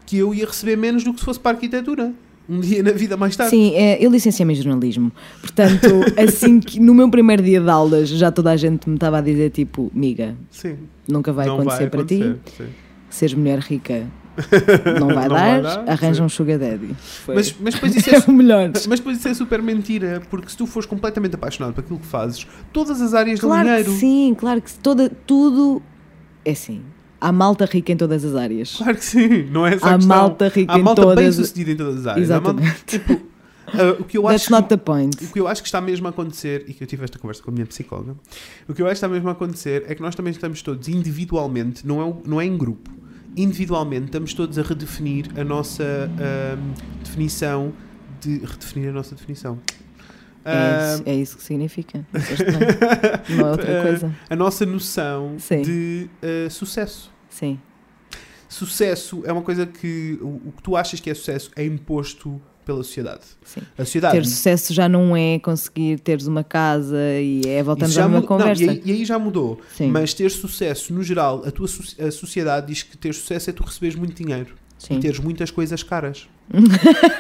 [0.06, 2.14] que eu ia receber menos do que se fosse para a arquitetura.
[2.48, 3.50] Um dia na vida mais tarde.
[3.50, 5.12] Sim, é, eu licenciei-me em jornalismo.
[5.42, 9.18] Portanto, assim que no meu primeiro dia de aulas já toda a gente me estava
[9.18, 10.78] a dizer tipo, miga, Sim,
[11.08, 12.70] nunca vai não acontecer vai para ti, acontecer, sim.
[13.10, 14.06] seres mulher rica
[15.00, 16.24] não vai, Não dar, vai dar, arranja sim.
[16.24, 16.94] um sugar daddy.
[17.26, 17.36] Foi.
[17.36, 18.70] Mas, mas depois isso é é, melhor.
[18.88, 22.06] mas depois isso é super mentira, porque se tu fores completamente apaixonado por aquilo que
[22.06, 23.92] fazes, todas as áreas do Claro dinheiro.
[23.92, 25.82] que sim, claro que toda, tudo
[26.44, 26.82] é assim.
[27.28, 28.76] Há malta rica em todas as áreas.
[28.76, 30.18] Claro que sim, não é essa a Há questão.
[30.18, 32.30] malta rica Há em malta todas bem sucedida em todas as áreas.
[32.30, 32.84] Malta- Exatamente.
[32.86, 33.22] tipo,
[33.74, 35.24] ah, o que eu That's acho not the point.
[35.24, 37.42] O que eu acho que está mesmo a acontecer, e que eu tive esta conversa
[37.42, 38.16] com a minha psicóloga,
[38.70, 40.88] o que eu acho que está mesmo a acontecer é que nós também estamos todos
[40.88, 42.92] individualmente, não é, não é em grupo,
[43.36, 47.74] individualmente estamos todos a redefinir a nossa ahm, definição
[48.22, 48.38] de.
[48.40, 49.60] redefinir a nossa definição.
[50.48, 52.06] É Ah, isso, é isso que significa.
[53.30, 54.16] Não é outra ah, coisa.
[54.30, 55.64] a nossa noção Sim.
[55.64, 57.12] de ah, sucesso.
[57.38, 57.60] Sim.
[58.48, 62.42] Sucesso é uma coisa que o, o que tu achas que é sucesso é imposto
[62.66, 63.22] pela sociedade.
[63.44, 63.62] Sim.
[63.78, 68.02] A sociedade Ter sucesso já não é conseguir teres uma casa e é voltamos à
[68.08, 68.64] mesma mu- não, conversa.
[68.64, 69.60] e, aí, e aí já mudou.
[69.76, 69.88] Sim.
[69.92, 73.64] Mas ter sucesso, no geral, a tua a sociedade diz que ter sucesso é tu
[73.64, 74.56] receberes muito dinheiro.
[74.78, 74.98] Sim.
[74.98, 76.28] e teres muitas coisas caras.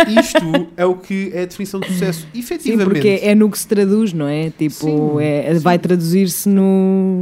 [0.07, 2.27] Isto é o que é a definição de sucesso.
[2.31, 2.85] Sim, Efetivamente.
[2.85, 4.49] porque é no que se traduz, não é?
[4.51, 5.59] Tipo, Sim, é, sim.
[5.61, 6.47] vai traduzir-se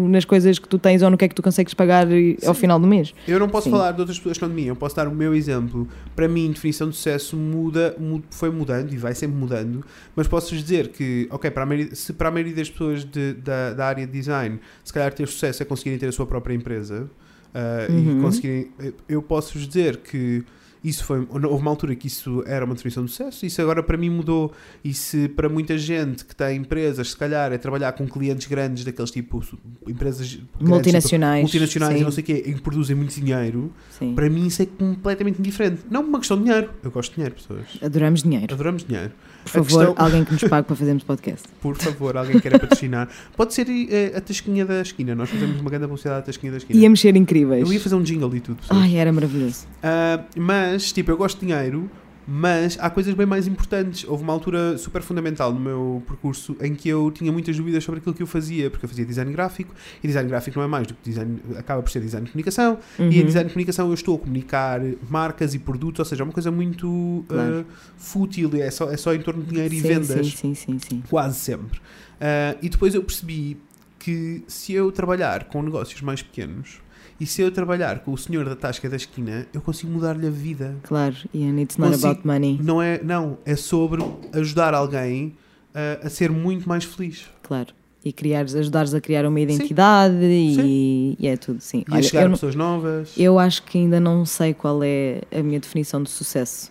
[0.10, 2.08] nas coisas que tu tens ou no que é que tu consegues pagar
[2.46, 2.60] ao Sim.
[2.62, 3.14] final do mês.
[3.28, 3.72] Eu não posso Sim.
[3.72, 5.88] falar de outras pessoas que não de mim, eu posso dar o meu exemplo.
[6.16, 10.62] Para mim, definição de sucesso muda, mu- foi mudando e vai sempre mudando, mas posso-vos
[10.62, 13.86] dizer que, ok, para a maioria, se para a maioria das pessoas de- da, da
[13.86, 17.10] área de design, se calhar ter sucesso é conseguirem ter a sua própria empresa
[17.54, 18.20] ah, Uhum.
[18.20, 18.72] e conseguirem.
[19.08, 20.44] Eu posso-vos dizer que.
[20.84, 23.96] Isso foi, houve uma altura que isso era uma definição de sucesso, isso agora para
[23.96, 24.52] mim mudou.
[24.84, 28.84] E se para muita gente que tem empresas, se calhar é trabalhar com clientes grandes,
[28.84, 29.42] daqueles tipo
[29.88, 31.42] empresas grandes, tipo, Multinacionais.
[31.42, 34.14] multinacionais e não sei o quê, em que produzem muito dinheiro, sim.
[34.14, 35.84] para mim isso é completamente indiferente.
[35.90, 36.70] Não uma questão de dinheiro.
[36.84, 37.66] Eu gosto de dinheiro, pessoas.
[37.82, 38.54] Adoramos dinheiro.
[38.54, 39.14] Adoramos dinheiro.
[39.44, 41.48] Por favor, questão- alguém que nos pague para fazermos podcast.
[41.62, 43.10] Por favor, alguém queira patrocinar.
[43.36, 45.14] Pode ser eh, a tasquinha da esquina.
[45.16, 46.80] Nós fazemos uma grande publicidade da tasquinha da esquina.
[46.80, 47.66] Íamos ser incríveis.
[47.68, 48.58] Eu ia fazer um jingle e tudo.
[48.62, 48.80] pessoas.
[48.82, 49.66] Ai, era maravilhoso.
[49.82, 51.90] Ah, mas, tipo, eu gosto de dinheiro,
[52.28, 54.06] mas há coisas bem mais importantes.
[54.08, 58.00] Houve uma altura super fundamental no meu percurso em que eu tinha muitas dúvidas sobre
[58.00, 60.88] aquilo que eu fazia, porque eu fazia design gráfico, e design gráfico não é mais
[60.88, 63.26] do que design, acaba por ser design de comunicação, e em Uhum.
[63.26, 66.52] design de comunicação eu estou a comunicar marcas e produtos, ou seja, é uma coisa
[66.52, 67.66] muito Claro.
[67.70, 70.56] ah, fútil, é só, é só em torno de dinheiro e sim, vendas, Sim, sim,
[70.56, 71.04] sim, sim.
[71.10, 71.80] quase sempre.
[72.22, 73.58] Ah, e depois eu percebi
[74.00, 76.82] que se eu trabalhar com negócios mais pequenos,
[77.24, 80.30] e se eu trabalhar com o senhor da tasca da esquina, eu consigo mudar-lhe a
[80.30, 80.76] vida.
[80.84, 82.60] Claro, and it's not Consigo- about money.
[82.62, 85.28] Não é, não, é sobre ajudar alguém
[85.74, 87.30] uh, a ser muito mais feliz.
[87.42, 87.70] Claro.
[88.06, 91.86] E criares, ajudares a criar uma identidade e, e é tudo, sim.
[91.88, 93.14] E a Olha, chegar eu, a pessoas novas.
[93.18, 96.70] eu acho que ainda não sei qual é a minha definição de sucesso,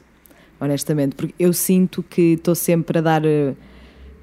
[0.60, 3.54] honestamente, porque eu sinto que estou sempre a dar eh,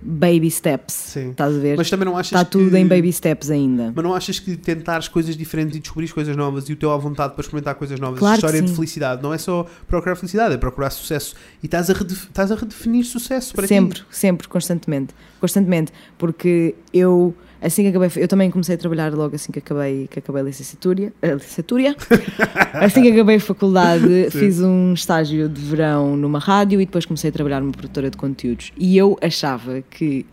[0.02, 0.94] baby steps.
[0.94, 1.32] Sim.
[1.32, 1.78] Estás a ver?
[1.78, 2.52] Mas também não achas Está que...
[2.52, 3.92] tudo em baby steps ainda.
[3.96, 6.98] Mas não achas que tentares coisas diferentes e descobrir coisas novas e o teu à
[6.98, 10.58] vontade para experimentar coisas novas, Claro história de felicidade, não é só procurar felicidade, é
[10.58, 11.36] procurar sucesso.
[11.62, 14.06] E estás a, redef- estás a redefinir sucesso para sempre, ti.
[14.12, 15.14] sempre, constantemente.
[15.40, 15.92] Constantemente.
[16.18, 20.20] Porque eu, assim que acabei, eu também comecei a trabalhar logo assim que acabei, que
[20.20, 21.14] acabei a licenciatura.
[21.22, 21.96] A licenciatura.
[22.74, 24.40] assim que acabei a faculdade, Sim.
[24.40, 28.18] fiz um estágio de verão numa rádio e depois comecei a trabalhar numa produtora de
[28.18, 28.72] conteúdos.
[28.78, 30.26] E eu achava que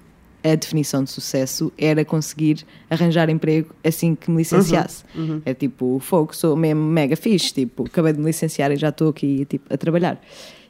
[0.53, 5.05] a definição de sucesso era conseguir arranjar emprego assim que me licenciasse.
[5.15, 5.43] Uhum.
[5.45, 9.09] É tipo, fogo, sou mesmo mega fixe, tipo, acabei de me licenciar e já estou
[9.09, 10.21] aqui tipo, a trabalhar.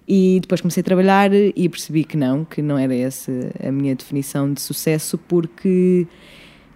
[0.09, 3.95] E depois comecei a trabalhar e percebi que não, que não era essa a minha
[3.95, 6.07] definição de sucesso, porque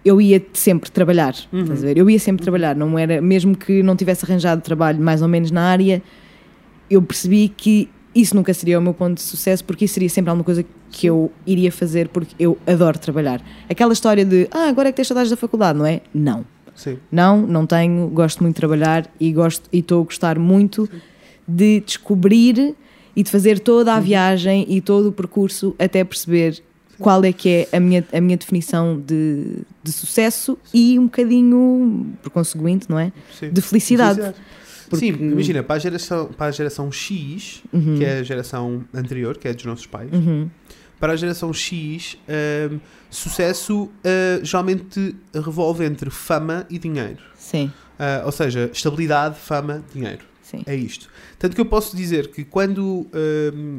[0.03, 1.61] eu ia sempre trabalhar, Uhum.
[1.61, 1.97] estás a ver?
[1.97, 5.51] Eu ia sempre trabalhar, não era, mesmo que não tivesse arranjado trabalho mais ou menos
[5.51, 6.01] na área,
[6.89, 10.29] eu percebi que isso nunca seria o meu ponto de sucesso, porque isso seria sempre
[10.29, 13.41] alguma coisa que eu iria fazer porque eu adoro trabalhar.
[13.69, 16.01] Aquela história de, ah, agora é que tens saudades da faculdade, não é?
[16.13, 16.43] Não.
[16.75, 16.97] Sim.
[17.11, 20.89] Não, não tenho, gosto muito de trabalhar e gosto e estou a gostar muito
[21.47, 22.75] de descobrir
[23.15, 24.01] e de fazer toda a Uhum.
[24.01, 26.61] viagem e todo o percurso até perceber
[27.01, 32.13] qual é que é a minha, a minha definição de, de sucesso e um bocadinho,
[32.21, 33.11] por conseguinte, não é?
[33.39, 33.49] Sim.
[33.51, 34.33] De felicidade.
[34.89, 37.97] Porque- Sim, imagina, para a geração, para a geração X, Uhum.
[37.97, 40.49] que é a geração anterior, que é dos nossos pais, Uhum.
[40.99, 42.17] para a geração X,
[42.71, 47.19] hum, sucesso uh, geralmente revolve entre fama e dinheiro.
[47.35, 50.23] Sim, Uh, ou seja, estabilidade, fama, dinheiro.
[50.41, 50.63] sim.
[50.65, 51.07] É isto.
[51.39, 53.77] Tanto que eu posso dizer que quando hum,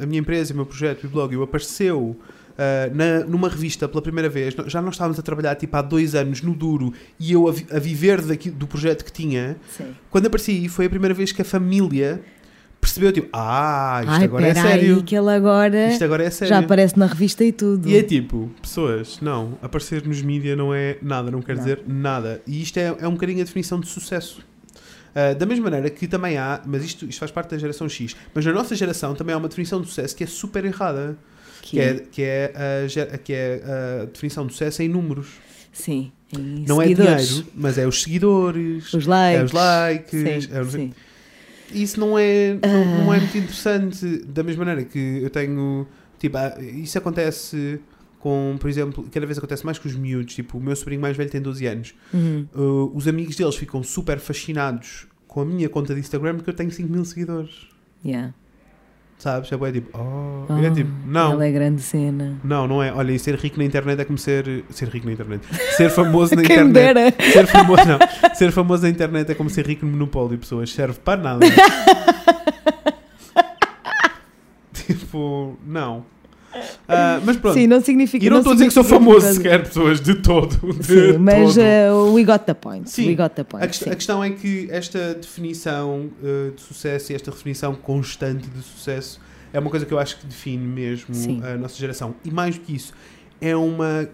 [0.00, 2.16] a minha empresa, o meu projeto, o blog, eu apareceu
[2.54, 6.14] uh, na, numa revista pela primeira vez, já nós estávamos a trabalhar tipo há dois
[6.14, 9.86] anos no duro e eu a, vi- a viver daqui, do projeto que tinha, sim.
[10.10, 12.20] quando apareci foi a primeira vez que a família
[12.80, 15.02] percebeu tipo, ah, isto Ai, agora é sério.
[15.02, 16.54] que ele agora Isto agora é sério.
[16.54, 17.88] já aparece na revista e tudo.
[17.88, 21.62] E é tipo, pessoas, não, aparecer nos mídia não é nada, não quer Não.
[21.62, 22.42] dizer nada.
[22.46, 24.42] E isto é, é um bocadinho a definição de sucesso.
[25.14, 28.14] Ah, da mesma maneira que também há, mas isto, isto faz parte da geração X,
[28.34, 31.16] mas na nossa geração também há uma definição de sucesso que é super errada,
[31.70, 32.52] que é, que é,
[33.14, 33.62] a, que é
[34.02, 35.28] a definição de sucesso em números.
[35.72, 37.28] Sim, em Não é seguidores.
[37.28, 39.40] dinheiro, mas é os seguidores, Os likes.
[39.40, 40.10] é os likes.
[40.46, 40.92] Sim, é os- sim.
[41.72, 43.20] Isso não é, não, não é Ah.
[43.20, 44.18] muito interessante.
[44.26, 45.86] Da mesma maneira que eu tenho.
[46.18, 47.80] Tipo, ah, isso acontece
[48.20, 50.34] com, por exemplo, cada vez acontece mais com os miúdos.
[50.34, 51.94] Tipo, o meu sobrinho mais velho tem 12 anos.
[52.12, 52.46] Uhum.
[52.54, 56.54] Uh, os amigos deles ficam super fascinados com a minha conta de Instagram porque eu
[56.54, 57.66] tenho 5 mil seguidores.
[58.04, 58.32] Yeah.
[59.18, 59.50] Sabes?
[59.50, 60.44] É tipo, oh.
[60.52, 61.32] Oh, é tipo, não.
[61.32, 62.38] Ela é grande cena.
[62.44, 62.92] Não, não é.
[62.92, 64.64] Olha, e ser rico na internet é como ser.
[64.70, 65.42] Ser rico na internet.
[65.76, 67.16] Ser famoso na Quem internet.
[67.16, 67.32] dera.
[67.32, 67.98] Ser famoso, não.
[68.34, 70.70] Ser famoso na internet é como ser rico no monopólio, pessoas.
[70.70, 71.46] Serve para nada.
[74.72, 76.04] tipo, não.
[76.88, 77.54] Ah, mas pronto.
[77.54, 78.24] Sim, não significa.
[78.24, 80.56] e não estou a dizer que sou famoso que- sequer, pessoas, de todo.
[80.74, 81.64] De Sim, mas todo.
[82.08, 82.88] uh, we got the point.
[82.90, 83.08] Sim.
[83.08, 83.66] We got the point.
[83.66, 83.90] A, sim.
[83.90, 89.20] a questão é que esta definição uh, de sucesso e esta definição constante de sucesso
[89.52, 91.40] é uma coisa que eu acho que define mesmo Sim.
[91.44, 92.14] a nossa geração.
[92.24, 92.92] E mais do que isso,
[93.40, 94.08] é uma,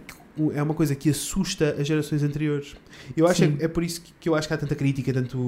[0.54, 2.74] é uma coisa que assusta as gerações anteriores.
[3.16, 5.38] Eu acho é, é por isso que, que eu acho que há tanta crítica, tanto,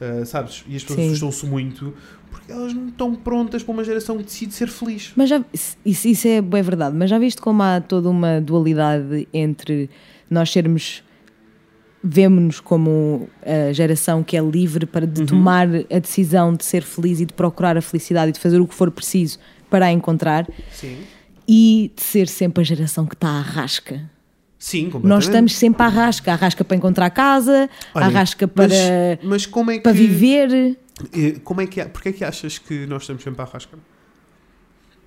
[0.00, 0.64] uh, sabes?
[0.68, 1.94] E as pessoas assustam-se muito
[2.30, 5.12] porque elas não estão prontas para uma geração que decide ser feliz.
[5.16, 5.44] Mas já,
[5.84, 9.88] isso, isso é bem verdade, mas já viste como há toda uma dualidade entre
[10.28, 11.02] nós sermos.
[12.02, 15.26] Vemo-nos como a geração que é livre para de Uhum.
[15.26, 18.66] tomar a decisão de ser feliz e de procurar a felicidade e de fazer o
[18.66, 20.96] que for preciso para a encontrar Sim.
[21.46, 24.08] e de ser sempre a geração que está à rasca.
[24.60, 24.92] Sim.
[25.02, 29.18] Nós estamos sempre à rasca, à rasca para encontrar casa, à Olha, rasca para, Mas,
[29.24, 29.80] mas como é que.
[29.82, 30.76] para viver,
[31.42, 31.82] Como é que.
[31.86, 33.78] Porquê é que achas que nós estamos sempre à rasca?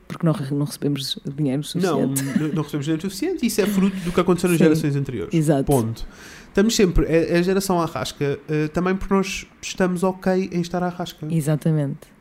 [0.07, 2.23] porque não, não recebemos dinheiro suficiente.
[2.23, 3.45] não não recebemos dinheiro suficiente.
[3.45, 4.63] Isso é fruto do que aconteceu nas Sim.
[4.65, 5.33] gerações anteriores.
[5.33, 5.63] Exato.
[5.65, 6.05] Ponto.
[6.47, 7.05] Estamos sempre.
[7.05, 10.89] É, é a geração à rasca eh, também porque nós estamos ok em estar à
[10.89, 11.27] rasca.
[11.31, 12.12] Exatamente.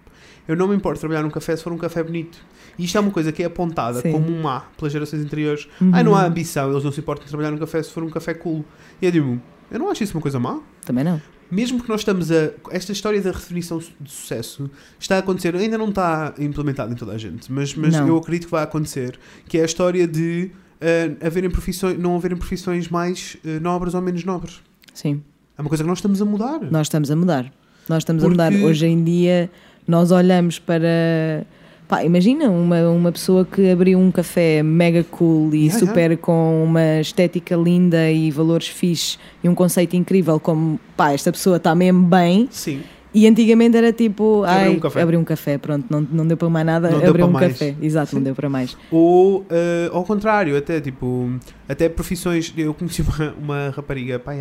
[0.47, 2.39] Eu não me importo trabalhar num café se for um café bonito.
[2.79, 4.13] E isto é uma coisa que é apontada Sim.
[4.13, 5.69] como um má pelas gerações anteriores.
[5.81, 5.91] Uhum.
[5.93, 8.11] Ai, não há ambição, eles não se importam de trabalhar num café se for um
[8.11, 8.65] café cool.
[9.01, 10.61] E eu digo, eu não acho isso uma coisa má.
[10.85, 11.21] Também não.
[11.51, 12.51] Mesmo que nós estamos a.
[12.71, 17.13] Esta história da redefinição de sucesso está a acontecer, ainda não está implementada em toda
[17.13, 18.09] a gente, mas, mas Não.
[18.09, 20.51] eu acredito que vai acontecer, que é a história de
[20.81, 24.63] ah, haverem profissões, não haverem profissões mais ah, nobres ou menos nobres.
[24.95, 25.23] Sim.
[25.57, 26.61] É uma coisa que nós estamos a mudar.
[26.71, 27.53] Nós estamos a mudar.
[27.87, 28.65] Nós estamos Porque- a mudar.
[28.65, 29.51] Hoje em dia,
[29.87, 31.45] nós olhamos para.
[31.89, 36.65] Pá, imagina uma, uma pessoa que abriu um café mega cool e Yeah, super com
[36.65, 41.75] uma estética linda e valores fixe e um conceito incrível, como pá, esta pessoa está
[41.75, 42.49] mesmo bem.
[42.51, 42.81] Sim.
[43.15, 45.03] E antigamente era tipo, ai, um café.
[45.03, 47.53] abri um café, pronto, não, não deu para mais nada, Não para um mais.
[47.53, 47.75] café.
[47.83, 48.75] Exato, não deu para mais.
[48.91, 51.31] Ou ah, ao contrário, até tipo,
[51.69, 52.53] até profissões.
[52.57, 54.33] Eu conheci uma, uma rapariga, pá,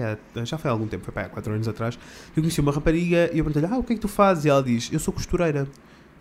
[0.46, 2.00] já foi há algum tempo, foi pá, há 4 anos atrás.
[2.36, 4.46] Eu conheci uma rapariga e eu perguntei-lhe, ah, o que é que tu fazes?
[4.46, 5.68] E ela diz, eu sou costureira.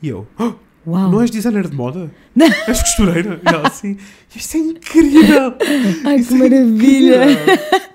[0.02, 0.52] E eu, "Ah,
[0.86, 1.10] Uau!
[1.10, 2.10] não és designer de moda?
[2.66, 3.40] és costureira?
[3.44, 3.96] E ela assim,
[4.34, 5.54] isto é incrível!
[6.04, 7.24] Ai, que Isso é maravilha!
[7.32, 7.58] incrível."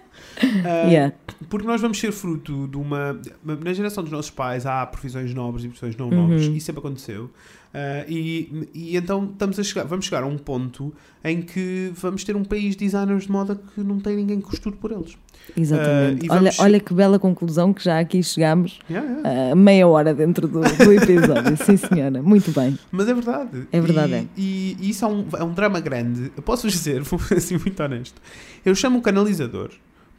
[0.65, 1.13] Ah, Yeah.
[1.55, 3.17] Porque nós vamos ser fruto de uma.
[3.43, 6.15] Na geração dos nossos pais há profissões nobres e profissões não Uhum.
[6.27, 7.29] nobres, isso sempre aconteceu.
[7.73, 12.23] Ah, e, e então estamos a chegar, vamos chegar a um ponto em que vamos
[12.23, 15.17] ter um país de designers de moda que não tem ninguém que costure por eles.
[15.57, 16.25] Exatamente.
[16.25, 18.79] E olha, vamos- olha que bela conclusão que já aqui chegámos.
[18.89, 19.53] Yeah, yeah.
[19.53, 21.57] Uh, meia hora dentro do, do episódio.
[21.63, 22.21] Sim, senhora.
[22.23, 22.77] Muito bem.
[22.91, 23.67] Mas é verdade.
[23.71, 24.25] É verdade, E, é.
[24.37, 26.31] e- e isso é um, é um drama grande.
[26.35, 28.21] Eu posso dizer, vou ser assim muito honesto.
[28.65, 29.69] Eu chamo um canalizador.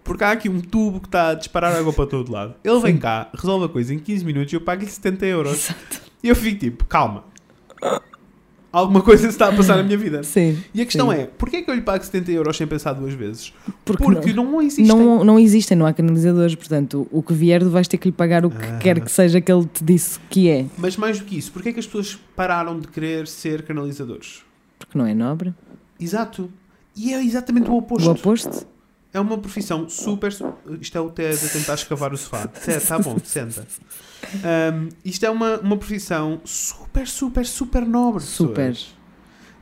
[0.07, 2.55] Porque há aqui um tubo que está a disparar água para todo lado.
[2.63, 3.01] Ele vem Sim.
[3.01, 5.53] cá, resolve a coisa em 15 minutos e eu pago-lhe 70 euros.
[5.53, 6.01] Exato.
[6.23, 7.25] E eu fico tipo, calma.
[8.73, 10.23] Alguma coisa se está a passar na minha vida.
[10.23, 10.59] Sim.
[10.75, 11.17] E a questão sim.
[11.21, 13.53] é, porquê é que eu lhe pago 70 euros sem pensar duas vezes?
[13.85, 14.85] Porque, Porque não, não, existem.
[14.87, 16.55] não, não existem, não há canalizadores.
[16.55, 18.79] Portanto, o que vier, vais ter que lhe pagar o que Ah.
[18.79, 20.67] quer que seja que ele te disse que é.
[20.77, 24.43] Mas mais do que isso, porquê é que as pessoas pararam de querer ser canalizadores?
[24.79, 25.55] Porque não é nobre.
[25.99, 26.51] Exato.
[26.95, 28.09] E é exatamente o oposto.
[28.09, 28.67] O oposto.
[29.13, 30.31] É uma profissão super.
[30.81, 32.47] Isto é o Ted a tentar escavar o sofá.
[32.65, 33.67] Ted, tá bom, senta.
[34.35, 38.23] Um, isto é uma, uma profissão super, super, super nobre.
[38.23, 38.69] Super.
[38.73, 38.97] pessoas.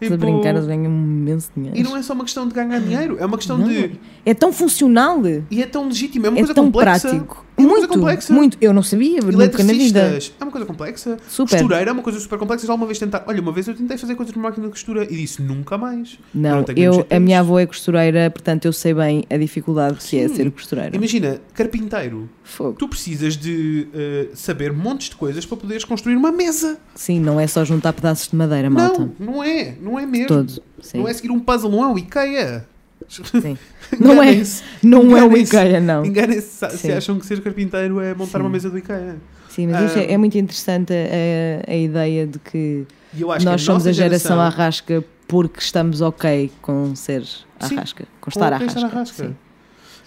[0.01, 1.79] Estás a Tipo, brincar, eles ganham imenso dinheiro.
[1.79, 3.69] E não é só uma questão de ganhar dinheiro, é uma questão Não.
[3.69, 3.99] de.
[4.27, 5.21] É tão funcional.
[5.51, 7.09] E é tão legítimo, é uma É coisa tão complexa.
[7.09, 7.47] prático.
[7.57, 8.33] É uma coisa muito, complexa.
[8.33, 8.59] muito.
[8.61, 10.19] Eu não sabia, nunca na vida.
[10.41, 11.17] É uma coisa complexa.
[11.29, 11.59] Super.
[11.59, 12.67] Costureira é uma coisa super complexa.
[12.67, 13.25] Já alguma vez tentar.
[13.27, 16.19] Olha, uma vez eu tentei fazer coisas de máquina de costura e disse nunca mais.
[16.35, 19.25] Eu Não, não eu, jeito para a minha avó é costureira, portanto eu sei bem
[19.31, 20.35] a dificuldade que é Sim.
[20.35, 20.97] ser costureira.
[20.97, 22.29] Imagina, carpinteiro.
[22.43, 22.77] Fogo.
[22.79, 26.79] Tu precisas de eh, saber montes de coisas para poderes construir uma mesa.
[26.95, 29.11] Sim, não é só juntar pedaços de madeira, malta.
[29.19, 29.77] Não, não é.
[29.81, 30.29] Não é mesmo.
[30.29, 30.63] Todo.
[30.81, 30.99] Sim.
[30.99, 32.67] Não é seguir um puzzle, não é o IKEA.
[33.09, 33.57] Sim.
[34.01, 34.43] Não é,
[34.83, 35.37] não é o.
[35.37, 36.05] IKEA, não.
[36.05, 38.45] Enganem-se se- acham que ser carpinteiro é montar Sim.
[38.45, 39.17] uma mesa do IKEA.
[39.49, 40.13] Sim, mas isto é, Ah.
[40.13, 42.87] é muito interessante a, a ideia de que
[43.31, 47.23] acho nós que somos a geração à geração- rasca porque estamos ok com ser
[47.61, 48.97] à Sim, rasca, com estar à ok estar rasca.
[48.97, 49.25] à rasca.
[49.29, 49.37] Sim.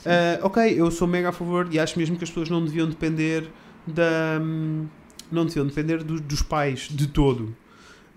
[0.05, 2.87] Ah, ok, eu sou mega a favor e acho mesmo que as pessoas não deviam
[2.89, 3.47] depender
[3.85, 4.39] da.
[4.41, 4.85] hum,
[5.31, 7.53] Não deviam depender do- dos pais de todo.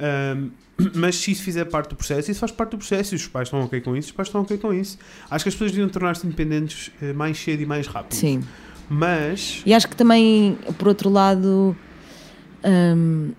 [0.01, 0.51] Ahm,
[0.95, 3.49] mas se isso fizer parte do processo, isso faz parte do processo e os pais
[3.49, 4.99] estão ok com isso, os pais estão ok com isso.
[5.31, 8.15] Acho que as pessoas deviam tornar-se independentes eh, mais cedo e mais rápido.
[8.15, 8.43] Sim.
[8.89, 9.63] Mas.
[9.65, 11.77] E acho que também, por outro lado,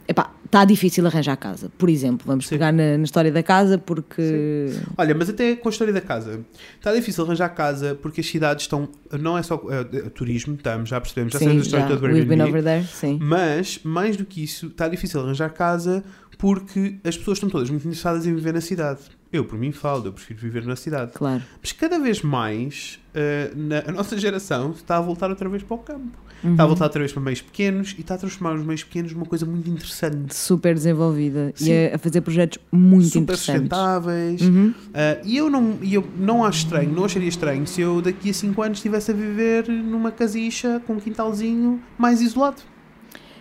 [0.08, 1.72] epá, está difícil arranjar casa.
[1.78, 2.56] Por exemplo, vamos Sim.
[2.56, 4.70] pegar na, na história da casa porque.
[4.98, 6.42] Olha, mas até com a história da casa.
[6.78, 8.90] Está difícil arranjar casa porque as cidades estão.
[9.20, 12.08] Não é só eh, turismo, estamos, já percebemos, já sim, sabemos a história já, toda
[12.08, 12.60] do we've been Airbnb.
[12.60, 13.20] over there, sim.
[13.22, 16.04] Mas, mais do que isso, está difícil arranjar casa
[16.42, 19.02] porque as pessoas estão todas muito interessadas em viver na cidade.
[19.32, 21.12] Eu, por mim, falo, eu prefiro viver na cidade.
[21.14, 21.44] Claro.
[21.62, 25.76] Mas cada vez mais uh, na, a nossa geração está a voltar outra vez para
[25.76, 26.18] o campo.
[26.44, 26.54] Uhum.
[26.54, 29.14] Está a voltar outra vez para meios pequenos e está a transformar os meios pequenos
[29.14, 30.34] numa coisa muito interessante.
[30.36, 31.70] Super desenvolvida Sim.
[31.70, 33.62] e a, a fazer projetos muito super interessantes.
[33.62, 34.42] sustentáveis.
[34.42, 34.70] Uhum.
[34.70, 38.34] Uh, e eu não, eu não acho estranho, não acharia estranho se eu daqui a
[38.34, 42.64] 5 anos estivesse a viver numa casicha com um quintalzinho mais isolado.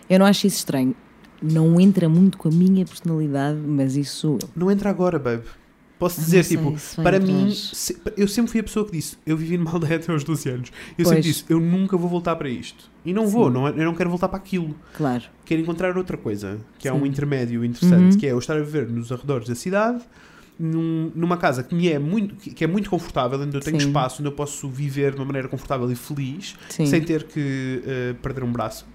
[0.07, 0.95] Eu não acho isso estranho.
[1.41, 4.37] Não entra muito com a minha personalidade, mas isso.
[4.55, 5.43] Não entra agora, babe.
[5.97, 9.17] Posso Ah, dizer, sei tipo, para mim, se- eu sempre fui a pessoa que disse:
[9.25, 10.69] eu vivi numa aldeia até aos 12 anos.
[10.97, 11.07] Eu Pois.
[11.09, 12.89] sempre disse: eu nunca vou voltar para isto.
[13.05, 13.53] E não vou, Sim.
[13.53, 14.75] não, é- eu não quero voltar para aquilo.
[14.97, 15.23] Claro.
[15.45, 16.97] Quero encontrar outra coisa, que é Sim.
[16.99, 18.19] um intermédio interessante, Uhum.
[18.19, 20.03] que é eu estar a viver nos arredores da cidade,
[20.59, 23.87] num- numa casa que me é muito, que é muito confortável, onde eu tenho Sim.
[23.87, 28.15] espaço, onde eu posso viver de uma maneira confortável e feliz, sem ter que eh,
[28.21, 28.85] perder um braço.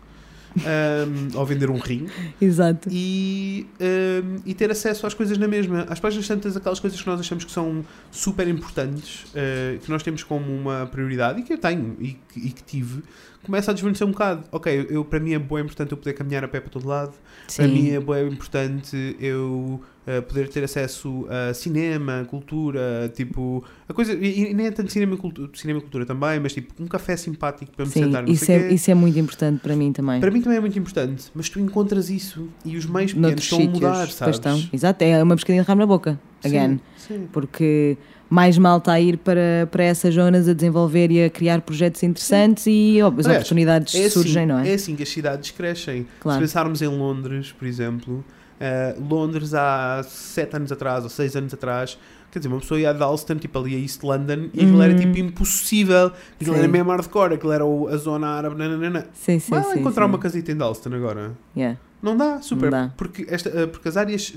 [1.35, 2.07] Ou vender um rim
[2.41, 2.89] Exato.
[2.91, 5.87] e, ahm, e ter acesso às coisas na mesma.
[5.89, 10.03] Às páginas tantas, aquelas coisas que nós achamos que são super importantes, eh, que nós
[10.03, 13.03] temos como uma prioridade e que eu tenho e que, e que tive,
[13.47, 14.45] começa a desvanecer um bocado.
[14.53, 17.15] Ok, eu, para mim é bem importante eu poder caminhar a pé para todo lado.
[17.57, 23.93] Para mim é bem importante eu eh, poder ter acesso a cinema, cultura, tipo, a
[23.93, 26.87] coisa, e, e nem é tanto cinema e cultura, cinema cultura também, mas tipo, um
[26.87, 28.75] café simpático para me Sim, sentar, isso é, quê.
[28.75, 30.21] isso é muito importante para mim também.
[30.21, 33.45] Para mim também é muito importante, mas tu encontras isso e os meios pequenos Noutros
[33.45, 34.37] estão a mudar, sabes?
[34.37, 34.63] estão.
[34.73, 36.21] Exato, é uma pescadinha de ramo na boca.
[36.45, 36.81] Again.
[36.97, 37.29] Sim, sim.
[37.33, 37.97] Porque
[38.29, 42.03] mais mal está a ir para, para essas zonas a desenvolver e a criar projetos
[42.03, 44.71] interessantes e ó, as Aliás, oportunidades É assim, surgem, não é?
[44.71, 46.07] é assim que as cidades crescem.
[46.21, 46.39] Claro.
[46.41, 48.25] Se pensarmos em Londres, por exemplo,
[48.61, 51.97] eh, Londres há sete anos atrás ou seis anos atrás,
[52.33, 54.93] quer dizer, uma pessoa ia a Dalston, tipo ali a East London, e aquilo era
[54.93, 54.99] Uhum.
[54.99, 56.11] tipo impossível.
[56.41, 56.59] Aquilo Sim.
[56.63, 58.57] era mesmo hardcore, aquilo era a zona árabe.
[58.57, 59.07] Nananana.
[59.15, 59.79] Sim, sim, Vai sim.
[59.81, 60.11] encontrar sim.
[60.11, 61.33] uma casita em Dalston agora.
[61.57, 61.79] Yeah.
[62.03, 62.71] Não dá, super.
[62.71, 62.93] Não dá.
[62.97, 64.33] Porque, esta, eh, porque as áreas.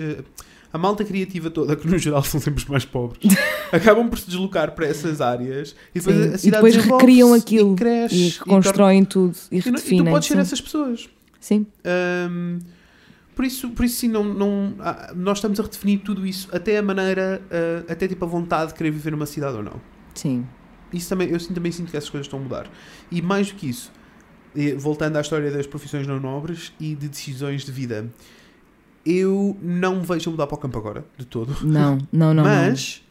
[0.72, 3.20] A malta criativa toda, que no geral são sempre os mais pobres,
[3.72, 7.06] acabam por se deslocar para essas áreas e depois Sim, a e cidade depois desenvolve-se
[7.08, 10.38] recriam aquilo e cresce E e constroem tudo e e, não- e tu podes ser
[10.38, 11.10] essas pessoas.
[11.40, 12.60] Sim, Ahm,
[13.36, 16.78] por isso, por isso sim, não, não, ah, nós estamos a redefinir tudo isso, até
[16.78, 19.80] a maneira, ah, até tipo a vontade de querer viver numa cidade ou não.
[20.14, 20.46] sim.
[20.92, 22.68] Isso também, eu também sinto que essas coisas estão a mudar.
[23.12, 23.92] E mais do que isso,
[24.58, 28.12] eh, voltando à história das profissões não nobres e de decisões de vida,
[29.12, 31.56] eu não me vejo a mudar para o campo agora, de todo.
[31.66, 32.44] Não, não, não.
[32.44, 33.02] Mas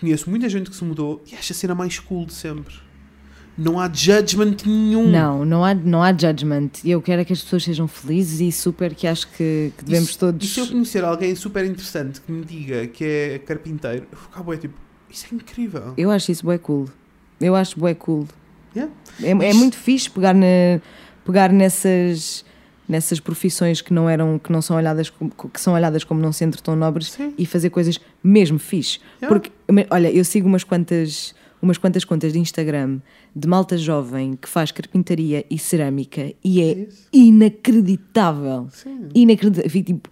[0.00, 2.74] conheço muita gente que se mudou e acha a cena mais cool de sempre.
[3.56, 5.08] Não há judgment nenhum.
[5.10, 5.38] não.
[5.40, 6.70] Não, não há, não há judgment.
[6.84, 10.10] Eu quero é que as pessoas sejam felizes e super que acho que, que devemos
[10.12, 10.46] se- todos.
[10.46, 14.52] E se eu conhecer alguém super interessante que me diga que é carpinteiro, eu fico,
[14.52, 14.74] é tipo,
[15.10, 15.92] isso é incrível.
[15.98, 16.88] Eu acho isso bué cool.
[17.38, 18.26] Eu acho bué cool.
[18.74, 18.90] Yeah.
[19.22, 20.80] É, é Isto- muito fixe pegar, na,
[21.26, 22.42] pegar nessas,
[22.88, 26.32] nessas profissões que não eram, que não são olhadas como, que são olhadas como não
[26.32, 27.32] sendo tão nobres Sim.
[27.38, 28.98] e fazer coisas mesmo fixe.
[29.20, 29.28] Yeah.
[29.28, 29.52] Porque,
[29.90, 33.00] olha, eu sigo umas quantas, umas quantas contas de Instagram
[33.34, 37.08] de malta jovem que faz carpintaria e cerâmica e é Isso.
[37.12, 38.68] inacreditável.
[38.72, 39.08] Sim.
[39.14, 39.70] Inacreditável.
[39.70, 40.10] Fico, tipo,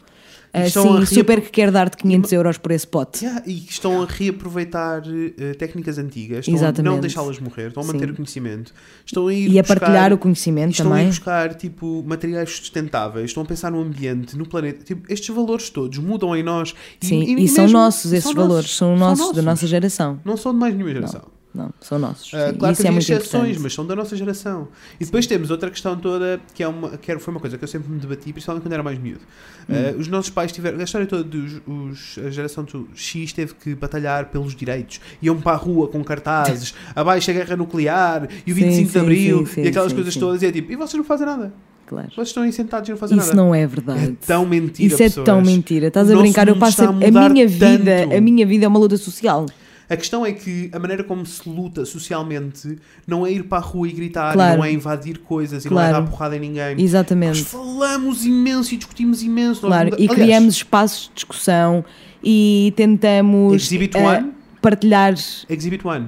[0.52, 3.24] assim, super que quer dar-te 500 euros por esse pote.
[3.24, 5.02] Yeah, e que estão a reaproveitar
[5.38, 6.92] eh, técnicas antigas, estão a Exatamente.
[6.92, 8.12] não deixá-las morrer, estão a manter Sim.
[8.12, 8.74] o conhecimento,
[9.06, 11.08] estão a ir E a buscar, partilhar o conhecimento estão a ir também.
[11.08, 14.82] buscar tipo, materiais sustentáveis, estão a pensar no ambiente, no planeta.
[14.84, 16.74] Tipo, estes valores todos mudam em nós.
[17.00, 20.18] Sim, e, são mesmo- nossos e esses são valores, são nossos, da nossa geração.
[20.24, 21.20] Não são de mais nenhuma geração.
[21.22, 21.39] Não,
[21.80, 22.30] são nossos.
[22.30, 22.36] Sim.
[22.58, 24.68] claro Isso que é exceções, mas são da nossa geração.
[25.00, 27.68] E depois temos outra questão toda que, é uma, que foi uma coisa que eu
[27.68, 29.20] sempre me debati, principalmente quando era mais miúdo.
[29.68, 29.72] Hum.
[29.74, 30.78] Ah, os nossos pais tiveram.
[30.78, 31.60] A história toda dos.
[31.66, 35.00] Os, a geração do X teve que batalhar pelos direitos.
[35.20, 38.92] Iam para a rua com cartazes, abaixo a guerra nuclear e o Sim, 25 de
[38.92, 40.42] sim, Abril sim, sim, e aquelas coisas todas.
[40.42, 41.52] E é tipo, e vocês não fazem nada.
[41.86, 42.08] Claro.
[42.14, 43.36] Vocês estão aí sentados e não fazem Isso nada.
[43.42, 44.16] não é É verdade.
[44.24, 44.86] tão mentira.
[44.86, 45.26] Isso é pessoas.
[45.26, 45.88] tão mentira.
[45.88, 48.14] Estás O a brincar, eu passo a, a minha vida, tanto.
[48.16, 49.46] a minha vida é uma luta social.
[49.90, 53.60] A questão é que a maneira como se luta socialmente não é ir para a
[53.60, 54.58] rua e gritar, Claro.
[54.58, 56.04] não é invadir coisas e não é Claro.
[56.04, 56.74] dar porrada em ninguém.
[56.76, 57.42] Nós Exatamente.
[57.44, 59.62] falamos imenso e discutimos imenso.
[59.62, 59.88] Nós Claro.
[59.90, 61.84] E Aliás, criamos espaços de discussão
[62.22, 65.12] e tentamos Exhibit eh, One, partilhar
[65.48, 66.06] Exhibit One.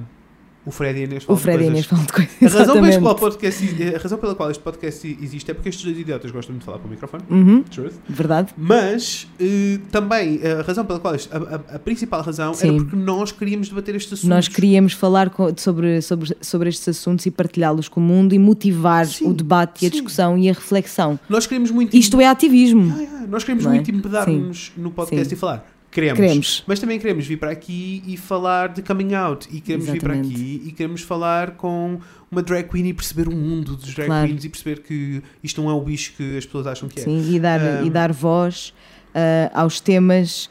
[0.65, 1.91] O Fred e Inês o falam de Fred e a coisas.
[1.91, 2.55] Inês de coisas.
[2.55, 5.83] A razão, pela qual podcast, a razão pela qual este podcast existe é porque estes
[5.83, 7.23] dois idiotas gostam de falar para o microfone.
[7.29, 7.93] Uhum, Truth.
[8.07, 8.53] verdade.
[8.57, 12.67] Mas eh, também a razão pela qual a, a- a principal razão Sim.
[12.69, 14.29] era porque nós queríamos debater estes assuntos.
[14.29, 19.05] Nós queríamos falar sobre, sobre, sobre estes assuntos e partilhá-los com o mundo e motivar
[19.05, 19.95] Sim, o debate e a sim.
[19.97, 21.19] discussão e a reflexão.
[21.27, 22.93] Nós queríamos muito Isto é ativismo.
[22.95, 23.69] Ah, yeah, Nós queremos é?
[23.69, 25.67] muito embedar-nos no podcast e falar.
[25.93, 26.19] Queremos.
[26.19, 26.63] Queremos.
[26.65, 29.47] Mas também queremos vir para aqui e falar de coming out.
[29.51, 30.41] E queremos vir para Exatamente.
[30.41, 31.99] aqui e queremos falar com
[32.31, 34.27] uma drag queen e perceber o mundo dos drag Claro.
[34.27, 37.03] queens e perceber que isto não é o bicho que as pessoas acham que é.
[37.03, 38.73] Sim, e dar, Um, e dar voz
[39.13, 40.49] ah, aos temas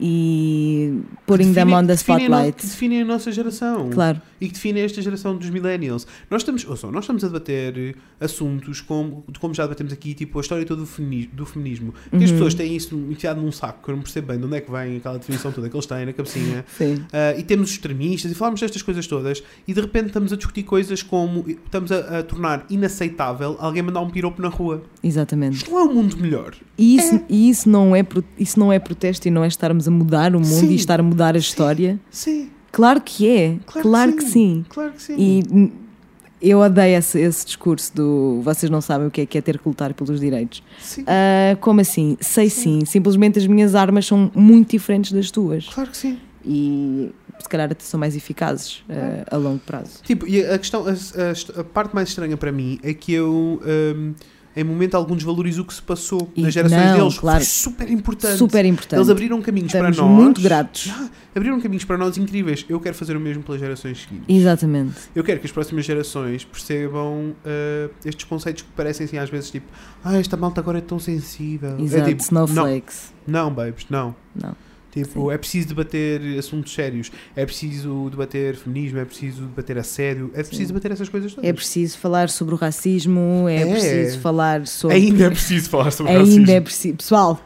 [0.00, 2.56] e putting Que them on the spotlight.
[2.56, 3.90] Que definem a nossa geração.
[3.90, 6.06] Claro, E que definem esta geração dos millennials.
[6.30, 7.76] Nós estamos, ouçam, nós estamos a debater
[8.20, 11.32] eh, assuntos como, de como já debatemos aqui, tipo a história toda do feminismo.
[11.34, 11.94] Do feminismo.
[12.06, 12.28] As Uhum.
[12.28, 14.70] pessoas têm isso enfiado num saco, que eu não percebo bem de onde é que
[14.70, 16.64] vem aquela definição toda que eles têm na cabecinha.
[16.76, 17.04] sim.
[17.12, 20.36] Ah, e temos os extremistas e falamos destas coisas todas e de repente estamos a
[20.36, 24.82] discutir coisas como estamos a, a tornar inaceitável alguém mandar um piropo na rua.
[25.02, 25.56] Exatamente.
[25.58, 26.54] Isto não é um mundo melhor.
[26.78, 28.04] E isso, e isso, não é,
[28.38, 30.70] isso não é protesto e não é estarmos a mudar o mundo Sim.
[30.70, 31.98] e estar a mudar a história.
[32.10, 34.30] Sim, Claro que é, Claro claro, que que, sim.
[34.30, 34.64] sim.
[34.68, 35.14] claro que sim.
[35.18, 39.40] E eu odeio esse, esse discurso do vocês não sabem o que é que é
[39.42, 40.62] ter que lutar pelos direitos.
[40.80, 42.16] Sim, Ah, como assim?
[42.20, 42.84] Sei sim.
[42.86, 45.68] Simplesmente as minhas armas são muito diferentes das tuas.
[45.68, 46.18] claro que sim.
[46.44, 47.10] E
[47.40, 49.98] se calhar até são mais eficazes ah, a longo prazo.
[50.02, 53.60] Tipo, e a questão, a, a- a parte mais estranha para mim é que eu,
[53.66, 54.14] hum,
[54.56, 57.18] em momento algum, desvalorizo o que se passou E nas gerações não, deles.
[57.18, 57.38] claro.
[57.38, 58.36] Foi super importante.
[58.36, 58.98] Super importante.
[58.98, 60.14] Eles abriram caminhos Estamos para nós.
[60.22, 60.90] muito gratos.
[60.92, 62.66] Ah, abriram caminhos para nós incríveis.
[62.68, 64.24] Eu quero fazer o mesmo pelas gerações seguintes.
[64.28, 64.94] Exatamente.
[65.14, 69.50] Eu quero que as próximas gerações percebam ah, estes conceitos que parecem assim às vezes
[69.50, 69.66] tipo,
[70.04, 71.78] ah, esta malta agora é tão sensível.
[71.78, 72.02] Exato.
[72.04, 73.12] É tipo, Snowflakes.
[73.26, 74.14] não, não, babes, não.
[74.34, 74.54] Não.
[74.90, 80.38] Tipo, é preciso debater assuntos sérios, é preciso debater feminismo, é preciso debater assédio, é
[80.42, 80.66] preciso Sim.
[80.66, 81.48] debater essas coisas todas.
[81.48, 83.66] É preciso falar sobre o racismo, é, É.
[83.70, 84.96] preciso falar sobre.
[84.96, 86.50] Ainda é preciso falar sobre Ainda racismo.
[86.50, 86.96] é preciso.
[86.96, 87.40] Pessoal,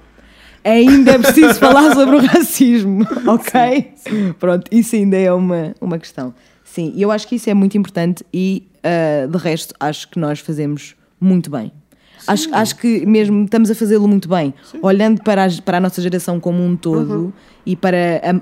[0.64, 3.92] ainda é preciso falar sobre o racismo, ok?
[4.40, 6.34] Pronto, isso ainda é uma, uma questão.
[6.64, 10.18] Sim, e eu acho que isso é muito importante e, ah, de resto, acho que
[10.18, 11.70] nós fazemos muito bem.
[12.26, 14.52] Acho, acho que mesmo estamos a fazê-lo muito bem,
[14.82, 17.32] olhando para a, para a nossa geração como um todo Uhum.
[17.66, 17.96] e para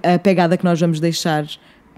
[0.05, 1.47] a, a pegada que nós vamos deixar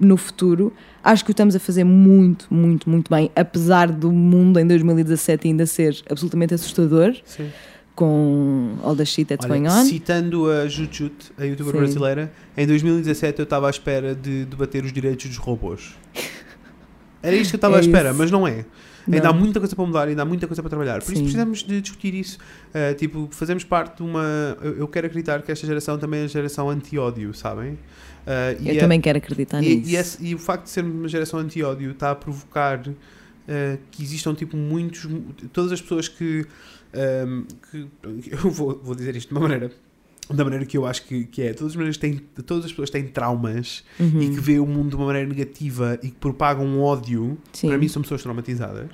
[0.01, 0.73] no futuro,
[1.03, 5.47] acho que o estamos a fazer muito, muito, muito bem, apesar do mundo em 2017
[5.49, 7.49] ainda ser absolutamente assustador Sim.
[7.95, 9.85] com all the shit that's Olha, going on.
[9.85, 11.79] citando a Jutjut, a youtuber Sim.
[11.79, 15.95] brasileira, em 2017 eu estava à espera de debater os direitos dos robôs.
[17.23, 18.19] Era isto que eu estava É à espera, isso.
[18.19, 18.65] mas não é.
[19.07, 19.39] Ainda há Não.
[19.41, 20.95] muita coisa para mudar, ainda há muita coisa para trabalhar.
[21.03, 21.23] Por isso Sim.
[21.23, 22.39] precisamos de discutir isso.
[22.71, 24.57] Uh, tipo, fazemos parte de uma.
[24.63, 27.73] Eu eu quero acreditar que esta geração também é a geração anti-ódio, sabem?
[27.73, 27.79] Uh,
[28.67, 29.91] Eu é- também quero acreditar e, nisso.
[29.91, 32.95] e, esse- e o facto de sermos uma geração anti-ódio está a provocar uh,
[33.91, 35.07] que existam tipo muitos.
[35.53, 36.47] Todas as pessoas que.
[37.27, 37.87] um, que
[38.33, 39.71] eu vou, vou dizer isto de uma maneira.
[40.31, 41.53] Da maneira que eu acho que, que é.
[41.53, 44.23] Todas as, maneiras têm, todas as pessoas têm traumas Uhum.
[44.23, 47.37] e que vê o mundo de uma maneira negativa e que propagam um ódio.
[47.53, 47.69] Sim.
[47.69, 48.89] Para mim são pessoas traumatizadas.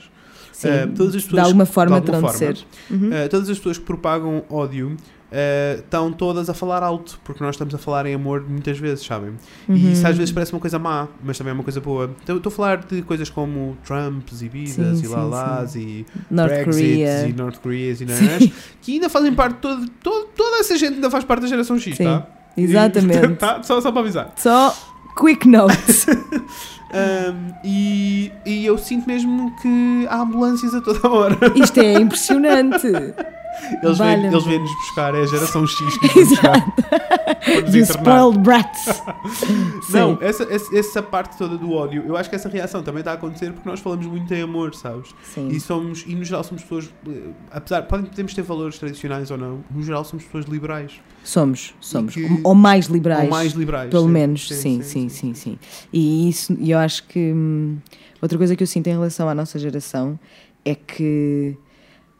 [0.52, 0.68] Sim.
[0.68, 2.66] uh, todas as de pessoas- alguma forma de alguma terão de forma.
[2.88, 2.94] ser.
[2.94, 3.08] Uhum.
[3.26, 4.96] Uh, todas as pessoas que propagam ódio
[5.32, 9.04] uh, estão todas a falar alto, porque nós estamos a falar em amor muitas vezes,
[9.04, 9.32] sabem?
[9.68, 10.10] E isso Uhum.
[10.10, 12.10] às vezes parece uma coisa má, mas também é uma coisa boa.
[12.22, 16.06] Então, estou a falar de coisas como Trumps e vidas Sim, e sim, lalás e
[16.30, 17.28] North Brexits Korea.
[17.28, 18.52] e North Koreas e nanás,
[18.82, 21.78] que ainda fazem parte de todo, todo- toda essa gente ainda faz parte da geração
[21.78, 22.26] X, Sim, tá?
[22.56, 23.36] Exatamente.
[23.36, 23.62] tá?
[23.62, 24.32] Só, só para avisar.
[24.36, 24.74] Só
[25.18, 26.06] quick notes.
[26.92, 31.36] Um, e, e eu sinto mesmo que há ambulâncias a toda hora.
[31.54, 32.88] Isto é impressionante.
[33.82, 36.66] Eles vêm- eles vêm-nos buscar, é a geração X que nos vem buscar.
[37.62, 37.84] nos internar.
[37.84, 38.84] spoiled brats.
[39.90, 40.18] Não, Sim.
[40.20, 43.14] essa, essa, essa parte toda do ódio, eu acho que essa reação também está a
[43.14, 45.10] acontecer porque nós falamos muito em amor, sabes?
[45.22, 45.48] Sim.
[45.48, 49.38] E somos, e no geral somos pessoas, eh, apesar, podem, podemos ter valores tradicionais ou
[49.38, 50.92] não, no geral somos pessoas liberais.
[51.24, 52.14] Somos, somos.
[52.14, 53.24] que- Ou mais liberais.
[53.24, 53.90] Ou mais liberais.
[53.90, 54.10] Pelo sim.
[54.10, 55.58] menos, sim sim sim, sim,
[55.92, 57.78] E isso, e eu acho que hum,
[58.22, 60.18] outra coisa que eu sinto em relação à nossa geração
[60.64, 61.56] é que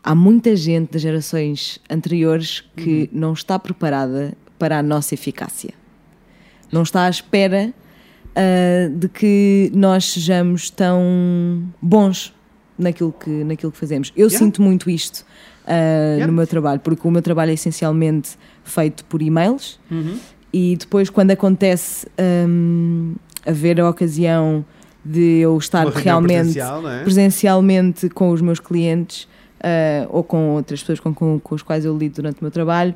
[0.02, 3.20] há muita gente das gerações anteriores que Uhum.
[3.20, 5.72] não está preparada para a nossa eficácia.
[6.72, 7.72] Não está à espera
[8.36, 11.02] ah, de que nós sejamos tão
[11.82, 12.32] bons
[12.78, 14.12] naquilo que, naquilo que fazemos.
[14.16, 14.38] Eu Yeah.
[14.38, 15.24] sinto muito isto
[15.66, 15.72] ah,
[16.14, 16.26] Yeah.
[16.26, 18.30] no meu trabalho, porque o meu trabalho é essencialmente
[18.64, 20.16] feito por e-mails Uhum.
[20.52, 22.06] e depois quando acontece
[22.48, 23.14] hum,
[23.46, 24.64] haver a ocasião
[25.04, 27.02] de eu estar realmente é?
[27.02, 29.26] presencialmente com os meus clientes
[29.62, 32.50] ah, ou com outras pessoas com, com, com as quais eu lido durante o meu
[32.50, 32.94] trabalho,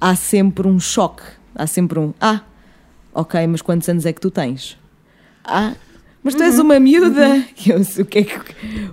[0.00, 1.22] há sempre um choque.
[1.54, 2.42] Há sempre um Ah,
[3.14, 4.76] ok, mas quantos anos é que tu tens?
[5.44, 5.72] Ah,
[6.22, 6.46] mas tu Uhum.
[6.46, 7.44] és uma miúda.
[7.66, 8.40] Eu, sei, o, que é que,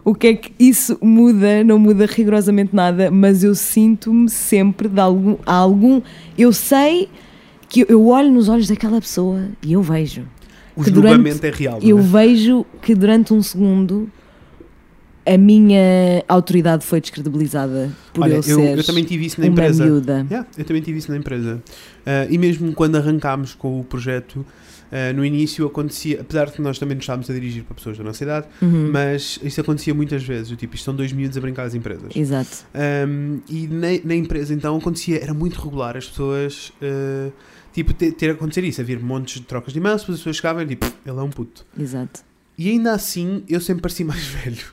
[0.05, 1.63] o que é que isso muda?
[1.63, 6.01] Não muda rigorosamente nada, mas eu sinto-me sempre de algum, algum.
[6.37, 7.09] Eu sei
[7.67, 10.25] que eu, eu olho nos olhos daquela pessoa e eu vejo.
[10.75, 11.79] O que durante- julgamento é real.
[11.81, 12.01] não Eu é?
[12.01, 14.09] vejo que durante um segundo
[15.25, 19.85] a minha autoridade foi descredibilizada por Olha, eu ser eu também tive isso na empresa.
[19.85, 21.61] Yeah, eu também tive isso na empresa.
[22.05, 24.45] Ah, e mesmo quando arrancámos com o projeto,
[24.93, 28.03] Uh, no início acontecia, apesar de nós também nos estávamos a dirigir para pessoas da
[28.03, 28.91] nossa idade, Uhum.
[28.93, 30.51] mas isso acontecia muitas vezes.
[30.51, 32.15] o Tipo, isto são dois miúdos a brincar às empresas.
[32.15, 32.63] Exato.
[33.07, 37.33] Um, e na, na empresa então acontecia, era muito regular as pessoas, uh,
[37.73, 40.61] tipo, ter, ter acontecer isso, havia montes de trocas de e-mails, depois as pessoas chegavam
[40.61, 41.65] e tipo, ele é um puto.
[41.79, 42.19] Exato.
[42.55, 44.63] E ainda assim eu sempre pareci mais velho.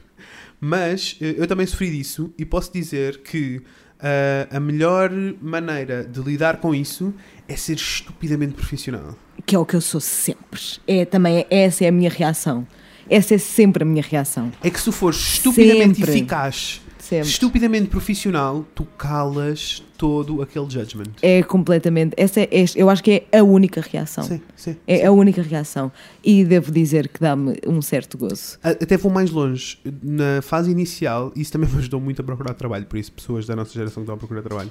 [0.61, 3.63] Mas eh, eu também sofri disso e posso dizer que
[4.03, 7.13] ah, a melhor maneira de lidar com isso
[7.47, 9.17] é ser estupidamente profissional.
[9.45, 10.61] Que é o que eu sou sempre.
[10.87, 12.67] É também, essa é a minha reação.
[13.09, 14.53] Essa é sempre a minha reação.
[14.63, 16.13] É que se fores estupidamente Sempre.
[16.13, 16.81] eficaz,
[17.11, 17.29] Sempre.
[17.29, 21.11] estupidamente profissional, tu calas todo aquele judgment.
[21.21, 22.15] É completamente.
[22.17, 24.23] Essa é, é- eu acho que é a única reação.
[24.23, 24.77] Sim, sim.
[24.87, 25.91] É a única reação.
[26.25, 28.59] E devo dizer que dá-me um certo gozo.
[28.63, 29.77] Até vou mais longe.
[30.01, 33.57] Na fase inicial, isso também me ajudou muito a procurar trabalho, por isso, pessoas da
[33.57, 34.71] nossa geração que estão a procurar trabalho.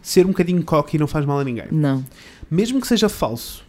[0.00, 1.66] Ser um bocadinho cocky não faz mal a ninguém.
[1.70, 2.02] Não.
[2.50, 3.62] Mesmo que seja falso.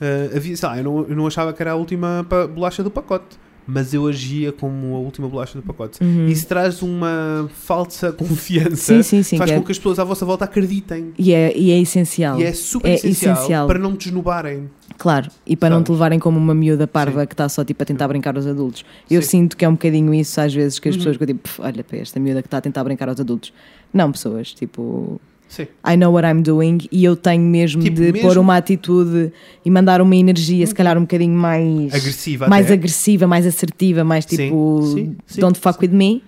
[0.00, 2.90] Uh, havia, sei lá, eu não, eu não achava que era a última bolacha do
[2.90, 6.02] pacote, mas eu agia como a última bolacha do pacote.
[6.02, 6.26] Uhum.
[6.26, 9.36] Isso traz uma falsa confiança, Sim, sim, sim.
[9.38, 11.12] faz que é- com que as pessoas à vossa volta acreditem.
[11.18, 12.38] e, é, e é essencial.
[12.40, 13.66] E é super É essencial, essencial.
[13.66, 14.68] para não te desnubarem.
[14.98, 15.30] Claro.
[15.46, 15.86] E para não Sabes?
[15.86, 17.26] te levarem como uma miúda parva Sim.
[17.26, 18.84] que está só tipo a tentar brincar aos adultos.
[19.10, 19.28] Eu Sim.
[19.28, 20.98] sinto que é um bocadinho isso às vezes que as Uhum.
[21.00, 23.18] pessoas que eu tipo, "Pff, olha para esta miúda que está a tentar brincar aos
[23.18, 23.52] adultos.
[23.92, 25.66] Não, pessoas, tipo, Sim.
[25.86, 29.32] I know what I'm doing e eu tenho mesmo Tipo, de mesmo- pôr uma atitude
[29.64, 32.74] e mandar uma energia, se calhar um bocadinho mais Agressiva mais até.
[32.74, 36.22] agressiva, mais assertiva, mais Sim, tipo sim, sim, don't fuck with me,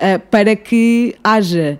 [0.00, 1.78] uh, para que haja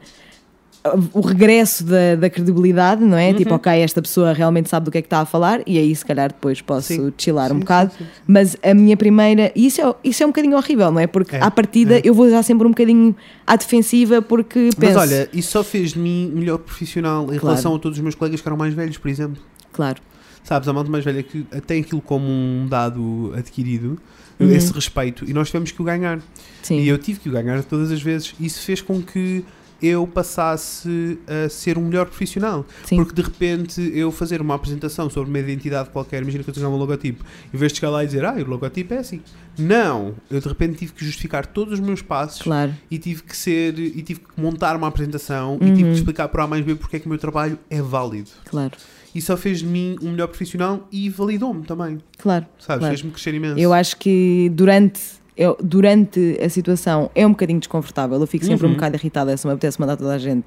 [1.13, 3.31] o regresso da, da credibilidade, não é?
[3.31, 3.37] Uhum.
[3.37, 5.95] Tipo, ok, esta pessoa realmente sabe do que é que está a falar e aí
[5.95, 7.93] se calhar depois posso Sim, chilar um sim, bocado.
[7.99, 8.07] sim.
[8.27, 9.53] Mas a minha primeira.
[9.55, 11.07] E isso é, isso é um bocadinho horrível, não é?
[11.07, 12.03] Porque É, à partida é.
[12.05, 13.15] eu vou já sempre um bocadinho
[13.47, 14.99] à defensiva porque Mas penso.
[14.99, 17.47] olha, isso só fez de mim melhor profissional em Claro.
[17.47, 19.43] relação a todos os meus colegas que eram mais velhos, por exemplo.
[19.73, 20.01] Claro.
[20.45, 23.99] Sabes, a malta mais velha que tem aquilo como um dado adquirido,
[24.41, 24.51] Uhum.
[24.53, 26.21] esse respeito, e nós tivemos que o ganhar.
[26.63, 26.79] Sim.
[26.79, 28.35] E eu tive que o ganhar todas as vezes.
[28.41, 29.45] Isso fez com que
[29.81, 32.65] eu passasse a ser um melhor profissional.
[32.85, 32.97] Sim.
[32.97, 36.69] Porque de repente eu fazer uma apresentação sobre uma identidade qualquer, imagina que eu tenho
[36.69, 39.21] um logotipo, em vez de chegar lá e dizer, ah, o logotipo é assim.
[39.59, 40.15] Não!
[40.31, 42.75] Eu de repente tive que justificar todos os meus passos Claro.
[42.91, 45.75] e tive que ser, e tive que montar uma apresentação e Uhum.
[45.75, 48.31] tive que explicar por A mais B porque é que o meu trabalho é válido.
[48.45, 48.73] Claro.
[49.15, 51.99] E só fez de mim um melhor profissional e validou-me também.
[52.19, 52.45] Claro.
[52.59, 52.79] Sabes?
[52.81, 52.85] Claro.
[52.95, 53.59] Fez-me crescer imenso.
[53.59, 55.01] Eu acho que durante,
[55.39, 58.21] eu, durante a situação é um bocadinho desconfortável.
[58.21, 58.73] Eu fico sempre Uhum.
[58.73, 60.47] um bocado irritada se me apetece mandar toda a gente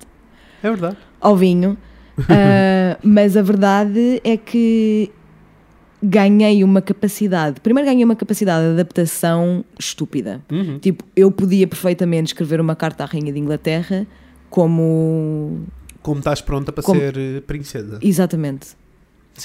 [0.62, 0.98] É verdade.
[1.20, 1.78] ao vinho.
[2.30, 5.10] Ah, mas a verdade é que
[6.04, 7.60] ganhei uma capacidade.
[7.62, 10.42] Primeiro ganhei uma capacidade de adaptação estúpida.
[10.52, 10.78] Uhum.
[10.80, 14.06] Tipo, eu podia perfeitamente escrever uma carta à Rainha de Inglaterra
[14.50, 15.62] como.
[16.02, 18.00] Como estás pronta para Como- ser eh, princesa.
[18.02, 18.70] Exatamente.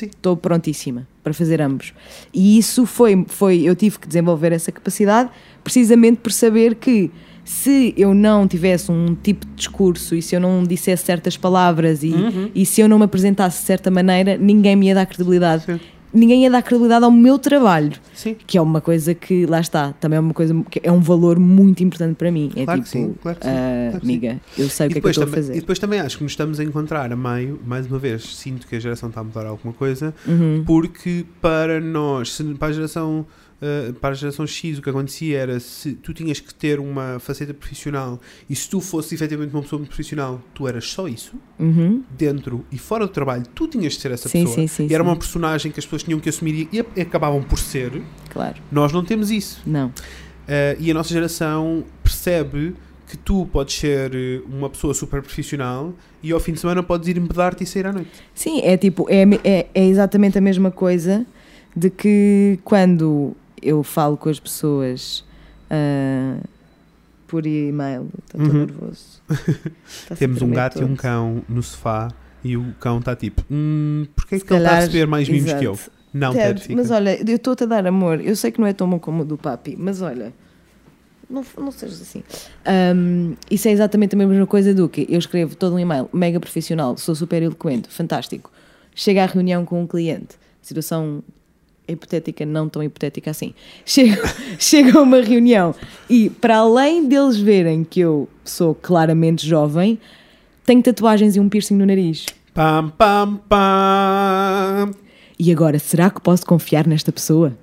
[0.05, 1.93] Estou prontíssima para fazer ambos.
[2.33, 5.31] E isso foi, foi, eu tive que desenvolver essa capacidade
[5.65, 7.11] precisamente por saber que
[7.45, 12.03] se eu não tivesse um tipo de discurso e se eu não dissesse certas palavras
[12.03, 12.51] e, Uhum.
[12.55, 15.65] e se eu não me apresentasse de certa maneira, ninguém me ia dar credibilidade.
[15.65, 15.81] Sim.
[16.17, 18.35] Ninguém ia dar credibilidade ao meu trabalho, Sim.
[18.47, 21.39] que é uma coisa que, lá está, também é uma coisa que é um valor
[21.39, 22.51] muito importante para mim.
[22.57, 24.13] É Claro que tipo, sim, claro que sim, ah, claro que sim.
[24.13, 25.61] amiga, eu sei o E que é que eu estou a também, e fazer.
[25.61, 28.77] depois também acho que nos estamos a encontrar a meio, mais uma vez, sinto que
[28.77, 30.63] a geração está a mudar alguma coisa, Uhum.
[30.67, 33.27] porque para nós, se para a geração
[33.61, 37.19] uh, para a geração X o que acontecia era se tu tinhas que ter uma
[37.19, 41.35] faceta profissional e se tu fosses efetivamente uma pessoa muito profissional, tu eras só isso,
[41.59, 42.03] Uhum.
[42.17, 44.57] dentro e fora do trabalho, tu tinhas de ser essa Sim, pessoa.
[44.57, 47.43] sim, sim, e era uma personagem que as pessoas tinham que assumir e, e acabavam
[47.43, 48.03] por ser.
[48.31, 49.61] Claro, Nós não temos isso.
[49.67, 49.89] não.
[49.89, 52.75] Uh, e a nossa geração percebe
[53.09, 55.93] que tu podes ser uh, uma pessoa super profissional
[56.23, 58.11] e ao fim de semana podes ir embedar-te e sair à noite.
[58.33, 61.27] Sim, é tipo, é, é, é exatamente a mesma coisa
[61.75, 65.25] de que quando eu falo com as pessoas
[65.71, 66.39] ah,
[67.27, 68.53] por e-mail, estou Uhum.
[68.67, 69.23] nervoso.
[70.19, 72.09] Temos um gato e um cão no sofá
[72.45, 75.29] e o cão está tipo, hum, porquê é que ele está a calhar- receber mais
[75.29, 75.61] mimos exato.
[75.61, 75.79] que eu?
[76.15, 78.21] Não, Ted, mas olha, eu estou-te a dar amor.
[78.23, 80.33] Eu sei que não é tão bom como o do papi, mas olha,
[81.29, 82.23] não, não sejas assim.
[82.65, 86.41] Ahm, isso é exatamente a mesma coisa do que eu escrevo todo um e-mail mega
[86.41, 88.51] profissional, sou super eloquente, fantástico.
[88.95, 91.23] Chega à reunião com um cliente, situação
[91.89, 93.55] hipotética, não tão hipotética assim.
[93.85, 94.23] Chego,
[94.59, 95.75] chego a uma reunião
[96.09, 99.99] e, para além deles verem que eu sou claramente jovem,
[100.65, 102.27] tenho tatuagens e um piercing no nariz.
[102.53, 104.91] Pam, pam, pam.
[105.39, 107.57] E agora, será que posso confiar nesta pessoa?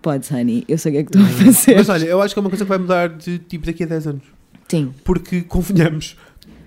[0.00, 0.64] Podes, honey.
[0.68, 1.76] Eu sei o que é que estou a fazer.
[1.76, 3.86] Mas olha, eu acho que é uma coisa que vai mudar de tipo daqui a
[3.86, 4.22] 10 anos.
[4.68, 6.16] Sim, Porque, convenhamos,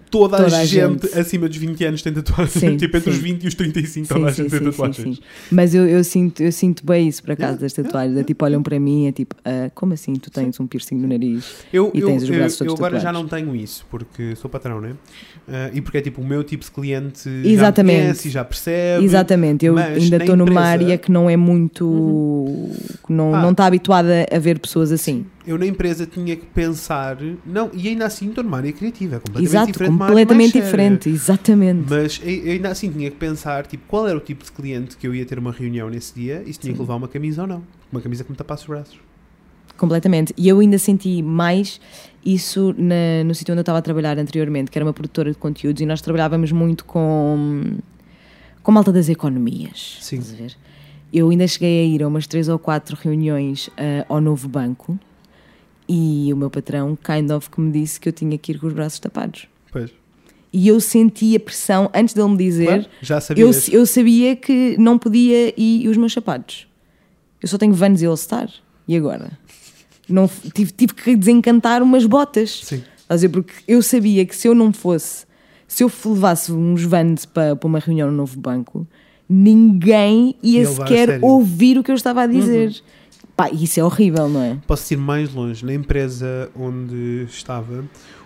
[0.09, 1.19] toda, Toda a, gente, gente.
[1.19, 2.51] acima dos 20 anos tem tatuagens.
[2.53, 3.21] Sim, tipo, entre os sim.
[3.23, 5.19] 20 e os 35, toda a gente tem tatuagens.
[5.51, 8.17] Mas eu, eu, sinto, eu sinto bem isso, por acaso, Yeah, das tatuagens.
[8.17, 10.95] É tipo, olham para mim e é tipo, ah, como assim tu tens um piercing
[10.95, 11.45] no nariz?
[11.73, 13.31] Eu, E eu, tens os eu, braços eu todos agora já tatuados.
[13.31, 14.93] não tenho isso, porque sou patrão, né?
[15.47, 17.97] Ah, e porque é tipo o meu tipo de cliente Exatamente.
[17.97, 19.03] já conhece e já percebe.
[19.03, 22.69] Exatamente, eu ainda estou numa empresa- área que não é muito.
[23.05, 23.41] que não Ah.
[23.41, 25.25] não está habituada a ver pessoas assim.
[25.47, 29.19] Eu na empresa tinha que pensar, não, e ainda assim estou numa área criativa, é
[29.19, 29.97] completamente Exato, diferente.
[29.97, 31.85] completamente diferente, exatamente.
[31.89, 35.05] Mas eu ainda assim tinha que pensar tipo, qual era o tipo de cliente que
[35.07, 36.75] eu ia ter uma reunião nesse dia e se tinha Sim.
[36.75, 37.63] que levar uma camisa ou não.
[37.91, 38.99] Uma camisa que me tapasse os braços.
[39.77, 40.33] Completamente.
[40.37, 41.79] E eu ainda senti mais
[42.25, 45.37] isso na- no sítio onde eu estava a trabalhar anteriormente, que era uma produtora de
[45.37, 47.73] conteúdos, e nós trabalhávamos muito com,
[48.63, 49.97] com malta das economias.
[50.01, 50.21] Sim.
[51.13, 54.97] Eu ainda cheguei a ir a umas três ou quatro reuniões ah, ao novo banco
[55.87, 58.67] e o meu patrão, kind of, que me disse que eu tinha que ir com
[58.67, 59.47] os braços tapados.
[59.71, 59.91] Pois.
[60.51, 63.67] E eu senti a pressão, antes dele me dizer, Claro, já eu, sabias.
[63.73, 66.67] eu sabia que não podia ir os meus sapatos.
[67.41, 68.49] Eu só tenho Vans e All-Star.
[68.87, 69.37] E agora?
[70.07, 72.61] Não, tive, tive que desencantar umas botas.
[72.63, 72.75] Sim.
[72.97, 73.29] Estás a dizer?
[73.29, 75.25] Porque eu sabia que se eu não fosse,
[75.67, 78.87] se eu levasse uns Vans para, para uma reunião no novo banco,
[79.27, 81.21] ninguém ia sequer.
[81.21, 81.29] Uhum.
[81.31, 82.75] ouvir o que eu estava a dizer.
[83.35, 84.57] Pá, isso é horrível, não é?
[84.65, 85.65] Posso ir mais longe.
[85.65, 87.83] Na empresa onde estava,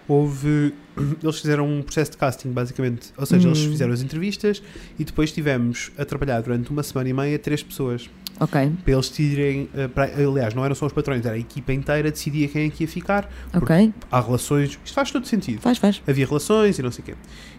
[0.08, 0.74] houve.
[1.24, 3.10] Eles fizeram um processo de casting, basicamente.
[3.18, 3.72] Ou seja, eles Hum.
[3.72, 4.62] fizeram as entrevistas
[5.00, 8.10] e depois tivemos a trabalhar durante uma semana e meia três pessoas.
[8.40, 9.68] Ok, Para eles decidirem.
[9.74, 12.70] eh, para- aliás, não eram só os patrões, era a equipa inteira decidia quem é
[12.70, 13.30] que ia ficar.
[13.54, 13.94] ok.
[14.12, 14.80] Há relações.
[14.84, 15.60] Isto faz todo sentido.
[15.62, 16.02] Faz, faz.
[16.08, 17.16] Havia relações e não sei o quê.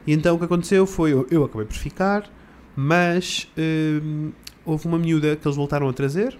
[0.06, 1.12] E então o que aconteceu foi.
[1.12, 2.30] Eu, eu acabei por ficar,
[2.76, 4.30] mas hum,
[4.64, 6.38] houve uma miúda que eles voltaram a trazer.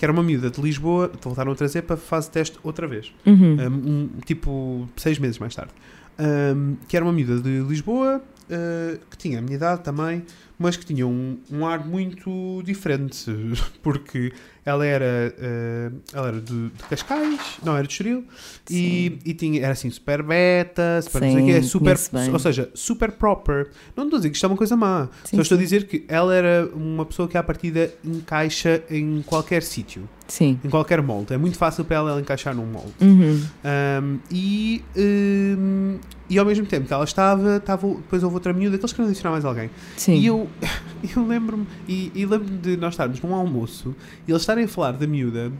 [0.00, 3.12] Que era uma miúda de Lisboa, voltaram a trazer para fase de teste outra vez.
[3.26, 3.56] Uhum.
[3.60, 5.72] Um, um, tipo seis meses mais tarde.
[6.18, 10.24] Um, que era uma miúda de Lisboa, uh, que tinha a minha idade também,
[10.60, 13.24] mas que tinha um, um ar muito diferente,
[13.82, 14.30] porque
[14.62, 18.24] ela era, uh, ela era de, de Cascais, não, era de Estoril,
[18.68, 21.96] e, e tinha, era assim, super beta, super quê, Sim, super,
[22.30, 23.70] ou seja, super proper.
[23.96, 25.64] Não estou a dizer que isto é uma coisa má, Sim, só estou a sim.
[25.64, 30.60] dizer que ela era uma pessoa que à partida encaixa em qualquer sítio, Sim.
[30.62, 31.32] em qualquer molde.
[31.32, 32.92] É muito fácil para ela, ela encaixar num molde.
[33.00, 33.42] Uhum.
[33.64, 35.98] Um, e, um,
[36.28, 39.08] e ao mesmo tempo que ela estava, estava depois houve outra miúda que eles queriam
[39.08, 39.70] adicionar mais alguém.
[39.96, 40.14] Sim.
[40.14, 40.49] E eu,
[41.16, 43.94] eu lembro-me, e, e lembro-me de nós estarmos num almoço
[44.26, 45.52] e eles estarem a falar da miúda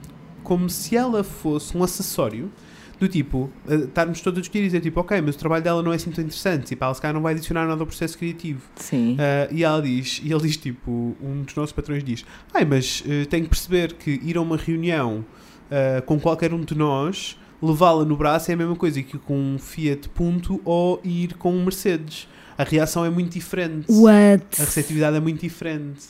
[0.42, 2.50] como se ela fosse um acessório.
[2.98, 5.82] Do tipo, eh, estarmos todos a discutir e dizer tipo, ok, mas o trabalho dela
[5.82, 8.18] não é assim tão interessante, tipo, ela se calhar não vai adicionar nada ao processo
[8.18, 8.60] criativo.
[8.76, 9.16] Sim.
[9.18, 13.02] Ah, e ela diz, e ele diz tipo, um dos nossos patrões diz, ai, mas
[13.08, 15.24] eh, tenho que perceber que ir a uma reunião
[15.70, 19.54] ah, com qualquer um de nós, levá-la no braço é a mesma coisa que com
[19.54, 22.28] um Fiat Punto ou ir com um Mercedes.
[22.60, 23.86] A reação é muito diferente.
[23.90, 24.44] What?
[24.60, 26.00] A receptividade é muito diferente.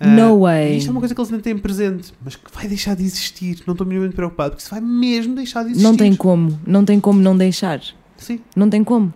[0.00, 0.74] Ah, No way.
[0.74, 3.02] E isto é uma coisa que eles não têm presente, mas que vai deixar de
[3.04, 3.62] existir.
[3.66, 5.84] Não estou minimamente preocupado, porque isso vai mesmo deixar de existir.
[5.84, 7.80] Não tem como, não tem como não deixar.
[8.16, 9.12] Sim, Não tem como.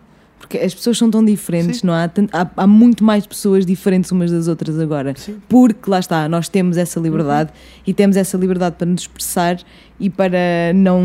[0.53, 1.87] Porque as pessoas são tão diferentes, Sim.
[1.87, 2.51] não há, há?
[2.59, 5.15] Há muito mais pessoas diferentes umas das outras agora.
[5.17, 5.37] sim.
[5.49, 7.83] Porque lá está, nós temos essa liberdade Uhum.
[7.87, 9.59] e temos essa liberdade para nos expressar
[9.99, 11.01] e para não,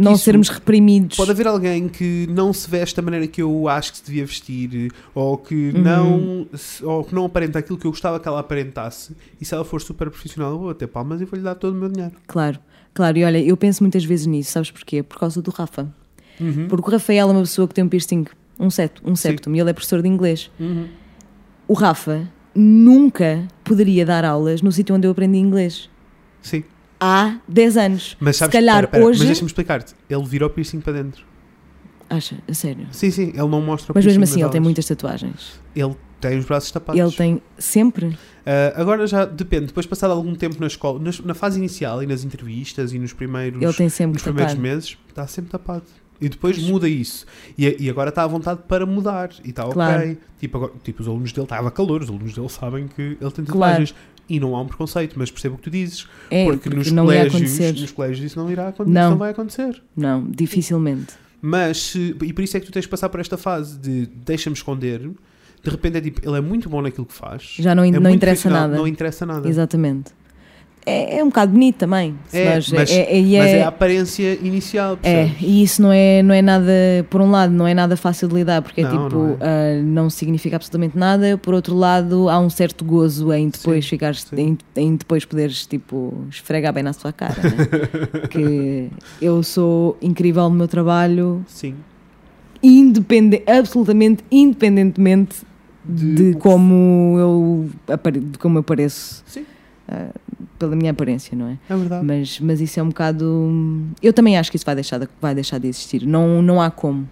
[0.00, 1.16] não isso, sermos reprimidos.
[1.16, 4.26] Pode haver alguém que não se veste da maneira que eu acho que se devia
[4.26, 5.82] vestir, ou que, Uhum.
[5.82, 6.46] não,
[6.82, 9.80] ou que não aparenta aquilo que eu gostava que ela aparentasse, e se ela for
[9.80, 12.14] super profissional, eu vou bater palmas e vou-lhe dar todo o meu dinheiro.
[12.26, 12.58] Claro,
[12.92, 13.16] claro.
[13.18, 15.02] E olha, eu penso muitas vezes nisso, sabes porquê?
[15.04, 15.88] Por causa do Rafa.
[16.40, 16.66] Uhum.
[16.68, 18.24] Porque o Rafael é uma pessoa que tem um piercing,
[18.58, 20.50] um, set, um septum, e ele é professor de inglês.
[20.58, 20.88] Uhum.
[21.68, 25.90] O Rafa nunca poderia dar aulas no sítio onde eu aprendi inglês.
[26.42, 26.64] Sim.
[27.00, 28.16] Há 10 anos.
[28.20, 29.18] Mas sabes, Se calhar espera, espera, hoje.
[29.18, 29.94] Mas deixa-me explicar-te.
[30.08, 31.24] Ele virou piercing para dentro.
[32.08, 32.86] Acha, a sério.
[32.92, 35.60] Sim, sim, ele não mostra o Mas mesmo assim, ele tem muitas tatuagens.
[35.74, 37.00] Ele tem os braços tapados.
[37.00, 38.16] Ele tem sempre.
[38.46, 42.06] Ah, agora já depende, depois passado algum tempo na escola, nas- na fase inicial e
[42.06, 45.84] nas entrevistas e nos primeiros, Ele tem sempre nos primeiros meses, está sempre tapado.
[46.20, 47.26] E depois muda isso.
[47.58, 49.30] E, e agora está à vontade para mudar.
[49.44, 50.02] E está Claro.
[50.02, 50.18] ok.
[50.40, 53.44] Tipo, agora, tipo, os alunos dele, estava calor, os alunos dele sabem que ele tem
[53.44, 53.72] Claro.
[53.84, 53.94] tatuagens.
[54.28, 56.06] E não há um preconceito, mas percebo o que tu dizes.
[56.30, 58.92] É, porque, porque nos, colégios, nos colégios isso não irá acontecer.
[58.94, 59.10] Não.
[59.10, 59.80] Não vai acontecer.
[59.96, 61.14] Não, dificilmente.
[61.40, 64.06] Mas, se- e por isso é que tu tens de passar por esta fase de
[64.06, 65.00] deixa-me esconder.
[65.62, 67.54] De repente é tipo, ele é muito bom naquilo que faz.
[67.58, 68.76] Já não, é não interessa nada.
[68.76, 69.48] Não interessa nada.
[69.48, 70.10] Exatamente.
[70.88, 72.14] É, é um bocado bonito também.
[72.32, 76.22] É, mas- é, e Mas é, é a aparência inicial, é, e isso não é,
[76.22, 76.70] não é nada,
[77.10, 79.82] por um lado, não é nada fácil de lidar, porque é Não, tipo, não ah,
[79.84, 84.20] não significa absolutamente nada, por outro lado, há um certo gozo em depois Sim, ficares,
[84.22, 84.36] sim.
[84.76, 87.66] em, em depois poderes tipo esfregar bem na sua cara, né?
[88.30, 88.88] que
[89.20, 91.74] eu sou incrível no meu trabalho, Sim.
[92.62, 95.38] independe, absolutamente independentemente
[95.84, 97.70] de, De- como eu
[98.30, 99.44] de como eu pareço Sim,
[99.88, 100.08] ah,
[100.58, 101.58] pela minha aparência, não é?
[101.68, 102.04] é verdade.
[102.04, 103.86] Mas, mas isso é um bocado.
[104.02, 106.06] Eu também acho que isso vai deixar de, vai deixar de existir.
[106.06, 107.08] Não, não há como.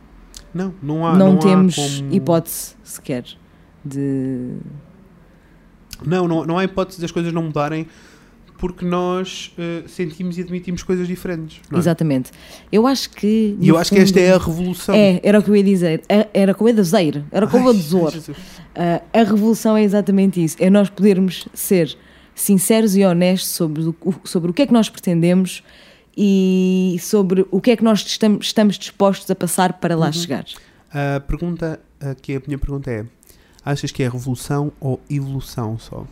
[0.53, 1.15] Não, não há.
[1.17, 3.25] não, não há temos como- hipótese sequer
[3.85, 4.53] de.
[6.05, 7.87] Não, não, não há hipótese das coisas não mudarem
[8.59, 11.61] porque nós eh, sentimos e admitimos coisas diferentes.
[11.73, 11.77] é?
[11.77, 12.31] Exatamente.
[12.71, 13.57] Eu acho que.
[13.61, 14.95] E eu acho que esta fundo- é a revolução.
[14.95, 16.03] É, era o que eu ia dizer.
[16.09, 17.25] É- Era o que eu ia dizer.
[17.31, 18.35] Era o que eu vou dizer.
[19.13, 20.57] A revolução é exatamente isso.
[20.61, 21.97] É nós podermos ser
[22.35, 25.63] sinceros e honestos sobre o, sobre o que é que nós pretendemos
[26.17, 30.01] e sobre o que é que nós estamos, estamos dispostos a passar para Uhum.
[30.01, 30.45] lá chegar.
[30.93, 33.05] A pergunta, aqui a minha pergunta é:
[33.65, 36.07] achas que é revolução ou evolução só?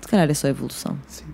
[0.00, 0.98] Se calhar é só evolução.
[1.06, 1.24] Sim.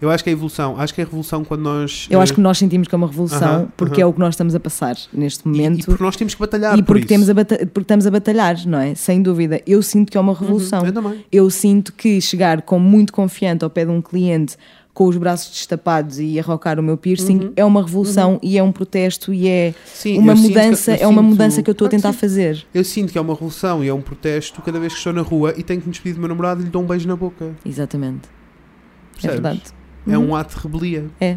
[0.00, 0.76] Eu acho que é evolução.
[0.78, 2.06] Acho que é revolução quando nós.
[2.10, 4.02] Eu eh, acho que nós sentimos que é uma revolução Aham, porque aham.
[4.02, 5.80] é o que nós estamos a passar neste e, momento.
[5.80, 6.72] e porque nós temos que batalhar.
[6.78, 7.08] E por porque, isso.
[7.08, 8.94] temos a porque estamos a batalhar, não é?
[8.94, 9.60] Sem dúvida.
[9.66, 10.80] Eu sinto que é uma revolução.
[10.80, 11.24] Uhum, eu também.
[11.30, 14.56] Eu sinto que chegar com muito confiante ao pé de um cliente
[14.92, 17.52] com os braços destapados e arrocar o meu piercing Uhum.
[17.54, 21.06] é uma revolução e é um protesto e é Sim, uma que- mudança, eu é
[21.06, 22.66] uma sinto- mudança que eu estou a tentar fazer.
[22.74, 25.22] Eu sinto que é uma revolução e é um protesto cada vez que estou na
[25.22, 27.14] rua e tenho que me despedir do meu namorado e lhe dou um beijo na
[27.16, 27.50] boca.
[27.64, 28.28] Exatamente.
[28.28, 29.34] É Percebes?
[29.34, 29.62] verdade.
[30.06, 30.30] É Uhum.
[30.30, 31.06] um ato de rebelia.
[31.20, 31.36] É.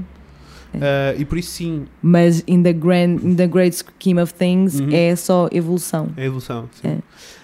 [0.75, 4.79] Ah, e por isso, sim, Mas in the, grand, in the great scheme of things
[4.79, 4.89] Uhum.
[4.91, 6.09] é só evolução.
[6.17, 6.67] é evolução.
[6.81, 6.87] Sim.
[6.87, 6.97] É.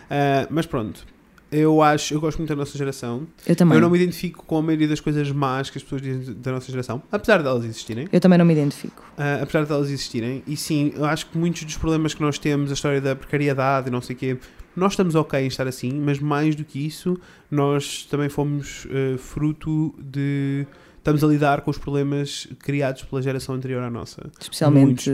[0.10, 1.06] Ah, mas pronto,
[1.52, 3.28] eu acho, eu gosto muito da nossa geração.
[3.46, 3.76] Eu também.
[3.76, 6.52] Eu não me identifico com a maioria das coisas más que as pessoas dizem da
[6.54, 8.08] nossa geração, apesar delas existirem.
[8.12, 9.04] Eu também não me identifico.
[9.18, 10.42] Ah, apesar delas existirem.
[10.48, 13.90] E sim, eu acho que muitos dos problemas que nós temos, a história da precariedade
[13.90, 14.38] e não sei o quê,
[14.76, 17.16] nós estamos ok em estar assim, mas mais do que isso,
[17.52, 20.66] nós também fomos eh, fruto de.
[21.16, 24.30] Estamos a lidar com os problemas criados pela geração anterior à nossa.
[24.39, 25.10] Especialmente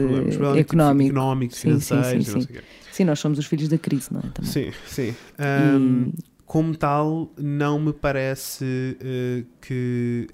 [0.58, 1.10] económico.
[1.10, 2.48] económicos, Sim, sim, sim, financeiros, e não sim.
[2.92, 4.28] Sim, nós somos os filhos da crise, não é?
[4.32, 4.50] Também.
[4.50, 5.08] Sim, sim.
[5.38, 6.12] E- Ahm,
[6.44, 10.28] Como tal, não me parece eh, que,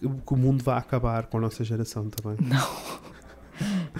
[0.00, 2.38] que o mundo vá acabar com a nossa geração também.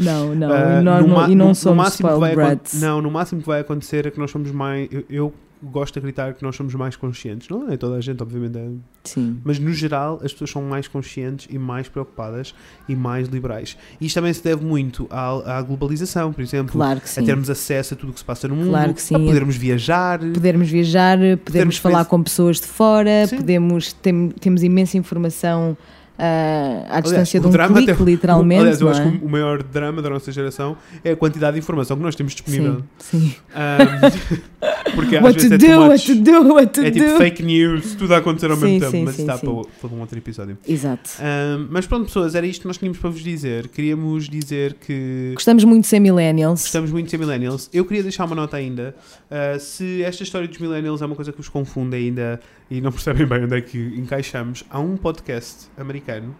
[0.00, 0.52] Não, não.
[0.52, 2.58] Ah, e, nós no não e não no- no somos máximo vai.
[2.74, 4.88] Não, no máximo que vai acontecer é que nós somos mais.
[4.92, 7.48] Eu, eu gosto de acreditar que nós somos mais conscientes.
[7.48, 8.70] Não é toda a gente, obviamente, é-
[9.04, 9.40] Sim.
[9.44, 12.54] mas no geral as pessoas são mais conscientes e mais preocupadas
[12.88, 13.76] e mais liberais.
[14.00, 16.72] E isto também se deve muito à, à globalização, por exemplo.
[16.72, 17.24] Claro que A sim.
[17.24, 19.14] termos acesso a tudo o que se passa no mundo, Claro que sim.
[19.14, 20.18] a podermos viajar.
[20.18, 23.36] Podermos viajar, podemos, Podermos falar com pessoas de fora, Sim.
[23.36, 25.76] podemos, tem- temos imensa informação
[26.18, 28.60] à distância o de um drama clique, até- literalmente.
[28.60, 29.10] Aliás, eu não acho é?
[29.10, 32.32] que o maior drama da nossa geração é a quantidade de informação que nós temos
[32.34, 32.82] disponível.
[32.98, 33.34] Sim, sim.
[33.54, 37.16] Ahm, porque às What vezes é do, what to do, what to É tipo do.
[37.16, 39.26] fake news, tudo a acontecer ao Sim, mesmo tempo, sim, mas sim.
[39.26, 40.58] para, para um outro episódio.
[40.66, 41.10] Exato.
[41.20, 43.68] Ahm, mas pronto, pessoas, era isto que nós tínhamos para vos dizer.
[43.68, 46.62] Queríamos dizer que Gostamos muito de ser millennials.
[46.62, 47.70] gostamos muito de ser millennials.
[47.72, 48.94] Eu queria deixar uma nota ainda.
[49.30, 52.90] Ah, se esta história dos millennials é uma coisa que vos confunde ainda e não
[52.90, 56.34] percebem bem onde é que encaixamos, há um podcast americano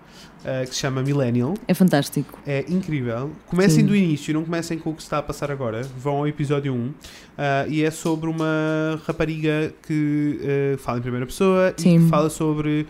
[0.44, 1.54] ah, que se chama Millennial.
[1.66, 2.38] É fantástico.
[2.46, 3.30] É incrível.
[3.46, 3.86] Comecem Sim.
[3.86, 5.82] do início, não comecem com o que se está a passar agora.
[5.98, 6.94] Vão ao episódio 1
[7.36, 12.04] ah, e é sobre uma rapariga que fala em primeira pessoa e Sim.
[12.04, 12.86] que fala sobre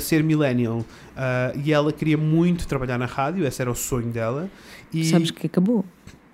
[0.00, 0.84] ser millennial.
[1.62, 4.48] E ela queria muito trabalhar na rádio, esse era o sonho dela.
[4.92, 5.84] E Sabes que acabou.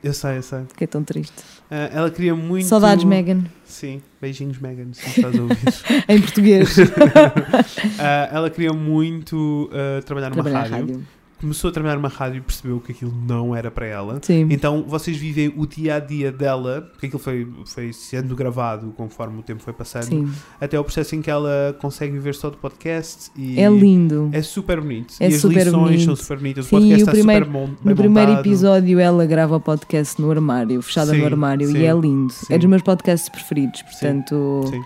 [0.03, 0.61] Eu sei, eu sei.
[0.77, 1.35] Que é tão triste.
[1.71, 2.67] Ah, ela queria muito.
[2.67, 3.45] Saudades, Megan.
[3.65, 5.59] Sim, beijinhos, Megan, se estás a ouvir.
[6.09, 6.77] Em português.
[7.99, 10.95] Ah, ela queria muito ah, trabalhar numa Trabalhar rádio.
[10.95, 11.07] rádio.
[11.41, 14.19] Começou a trabalhar numa rádio e percebeu que aquilo não era para ela.
[14.23, 14.49] Sim.
[14.51, 19.39] Então vocês vivem o dia a dia dela, porque aquilo foi, foi sendo gravado conforme
[19.39, 20.29] o tempo foi passando, Sim.
[20.61, 24.31] até o processo em que ela consegue viver só de podcast e É lindo.
[24.33, 25.15] é super bonito.
[25.21, 26.05] É e as super lições bonito.
[26.05, 26.65] são super bonitas.
[26.67, 27.67] O Sim, podcast o está primeiro- super bom.
[27.67, 28.47] bem No primeiro montado.
[28.47, 32.35] episódio ela grava o podcast no armário, fechada Sim, no armário, e é lindo.
[32.51, 34.83] É dos meus podcasts preferidos, portanto Sim.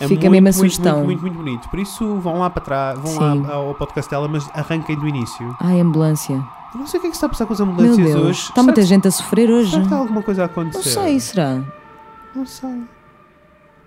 [0.00, 1.04] É fica muito, mesmo a muito, sugestão.
[1.04, 1.68] Muito, muito, muito bonito.
[1.68, 3.42] Por isso vão lá para trás, vão Sim.
[3.46, 5.56] lá ao podcast dela, mas arranquem do início.
[5.60, 6.34] Ai, ambulância.
[6.74, 8.22] Eu não sei o que é que está a passar com as Meu ambulâncias Deus.
[8.26, 8.40] hoje.
[8.42, 9.70] Está muita Será gente a sofrer que- hoje.
[9.70, 10.90] Será que está alguma coisa a Não acontecer?
[10.90, 11.62] sei, será?
[12.34, 12.82] Não sei.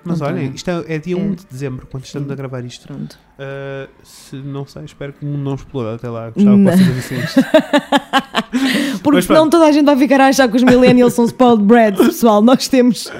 [0.03, 0.51] Mas Não olha, tem.
[0.53, 1.20] isto é, é dia É.
[1.22, 2.34] 1 de dezembro, quando estamos Sim.
[2.34, 2.88] a gravar isto.
[2.88, 3.20] Pronto.
[3.38, 6.30] Uh, se não sei, espero que o mundo não exploda até lá.
[6.32, 6.72] Gostava Não.
[6.78, 7.41] que vocês isto.
[9.03, 9.51] Porque Mas senão pronto.
[9.51, 12.41] toda a gente vai ficar a achar que os millennials são spoiled brats, pessoal.
[12.41, 13.12] Nós temos,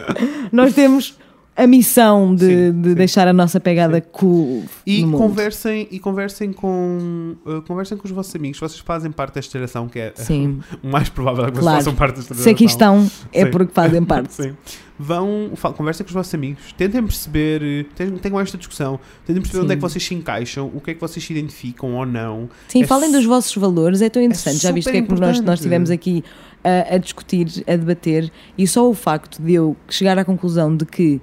[0.52, 1.19] nós temos
[1.64, 2.95] a missão de, Sim, de sim.
[2.95, 8.36] deixar a nossa pegada cool E conversem, e conversem com uh, conversem com os vossos
[8.36, 8.60] amigos.
[8.60, 10.60] Vocês fazem parte desta geração, que é Sim.
[10.84, 11.66] o mais provável é que Claro.
[11.66, 12.43] vocês façam parte desta geração.
[12.43, 13.51] Se aqui estão, é Sim.
[13.51, 14.34] porque fazem parte.
[14.41, 14.55] Sim.
[14.97, 17.86] vão, fal- conversem com os vossos amigos, tentem perceber, eh,
[18.20, 19.88] tenham, esta discussão, tentem perceber onde é que Sim.
[19.88, 22.49] vocês se encaixam, o que é que vocês se identificam ou não.
[22.68, 24.57] Sim, É falem dos vossos valores, é tão interessante.
[24.57, 26.24] Já viste que é que nós, nós estivemos aqui
[26.64, 30.86] a, a discutir, a debater, e só o facto de eu chegar à conclusão de
[30.86, 31.22] que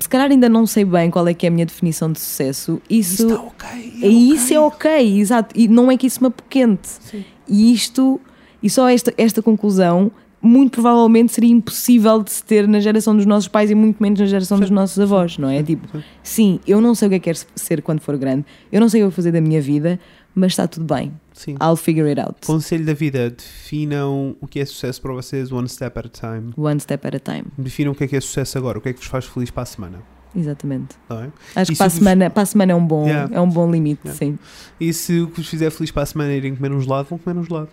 [0.00, 2.80] se calhar ainda não sei bem qual é que é a minha definição de sucesso,
[2.88, 3.68] isso, Isso está ok.
[4.02, 5.54] é, isso é ok, exato.
[5.58, 6.88] E não é que isso me apoquente.
[6.88, 7.24] Sim.
[7.46, 8.20] E isto,
[8.62, 10.10] e só esta, esta conclusão,
[10.42, 14.18] muito provavelmente seria impossível de se ter na geração dos nossos pais e muito menos
[14.18, 15.62] na geração dos nossos avós, não é?
[15.62, 16.02] Tipo, sim.
[16.22, 18.88] sim, eu não sei o que é que quero ser quando for grande, eu não
[18.88, 20.00] sei o que vou fazer da minha vida,
[20.34, 21.12] mas está tudo bem.
[21.32, 21.56] Sim.
[21.62, 22.46] I'll figure it out.
[22.46, 26.52] Conselho da vida: definam o que é sucesso para vocês one step at a time.
[26.56, 27.44] One step at a time.
[27.58, 29.50] Definam o que é que é sucesso agora, o que é que vos faz feliz
[29.50, 29.98] para a semana.
[30.36, 30.94] Exatamente.
[31.08, 31.28] Tá?
[31.56, 33.34] Acho E que para a, vos- semana, para a semana é um bom, Yeah.
[33.36, 34.18] é um bom limite, Yeah.
[34.18, 34.38] sim.
[34.78, 37.08] E se o que vos fizer feliz para a semana é irem comer um gelado,
[37.10, 37.68] vão comer um gelado.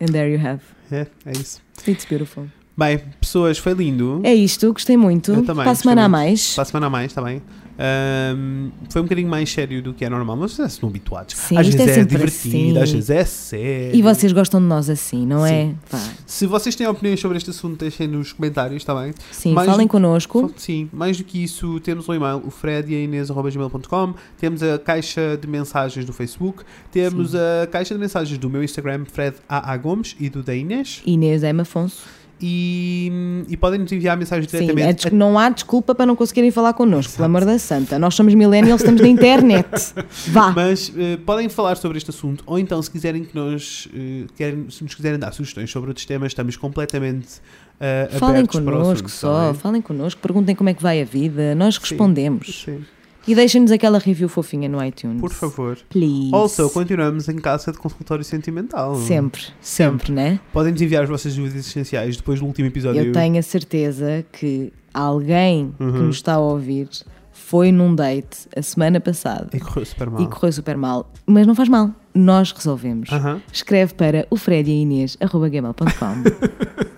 [0.00, 0.60] And there you have.
[0.92, 1.60] É, é isso.
[1.88, 2.46] It's beautiful.
[2.76, 4.20] Bem, pessoas, foi lindo.
[4.22, 5.32] É isto, gostei muito.
[5.32, 6.54] Eu também, para a semana a mais.
[6.54, 7.42] Para a semana a mais, está bem?
[7.78, 11.36] Ahm, foi um bocadinho mais sério do que é normal, mas vocês estão habituados.
[11.36, 12.78] Sim, às é vezes é, sempre divertido, assim.
[12.78, 13.94] às vezes é sério.
[13.96, 15.74] E vocês gostam de nós assim, não é?
[15.88, 19.14] Pá, Se vocês têm opiniões sobre este assunto, deixem nos comentários, está bem?
[19.30, 20.52] Sim, Mais falem do- connosco.
[20.56, 24.78] Sim, mais do que isso, temos o e-mail, o fred e a inês.gmail.com, temos a
[24.78, 29.76] caixa de mensagens do Facebook, temos a caixa de mensagens do meu Instagram, Fred AA
[29.76, 31.60] Gomes, e do da Inês, Inês M.
[31.60, 32.02] Afonso.
[32.40, 35.06] E, e podem nos enviar mensagens Sim, diretamente.
[35.06, 37.98] é des- não há desculpa para não conseguirem falar connosco, pelo amor da santa.
[37.98, 39.68] Nós somos millennials, estamos na internet.
[40.28, 40.52] Vá.
[40.52, 44.70] Mas eh, podem falar sobre este assunto, ou então, se quiserem que nós eh, querem,
[44.70, 47.40] se nos quiserem dar sugestões sobre outros temas, estamos completamente
[47.80, 49.20] eh, Falem abertos para o connosco assunto.
[49.20, 49.54] só, bem?
[49.60, 52.62] falem connosco, perguntem como é que vai a vida, nós respondemos.
[52.64, 52.84] Sim,
[53.28, 55.20] E deixem-nos aquela review fofinha no iTunes.
[55.20, 55.78] por favor.
[55.90, 56.30] Please.
[56.32, 58.94] Also, continuamos em casa de consultório sentimental.
[58.96, 60.40] Sempre, sempre, né?
[60.52, 63.02] Podem nos enviar as vossas dúvidas essenciais depois do último episódio.
[63.02, 66.02] Eu tenho a certeza que alguém que Uhum.
[66.06, 66.88] nos está a ouvir
[67.32, 70.22] foi num date a semana passada E correu super mal.
[70.22, 71.12] e correu super mal.
[71.26, 73.10] Mas não faz mal, nós resolvemos.
[73.10, 73.40] Aham.
[73.52, 75.88] Escreve para o Fred e a Inês, arroba gmail.com.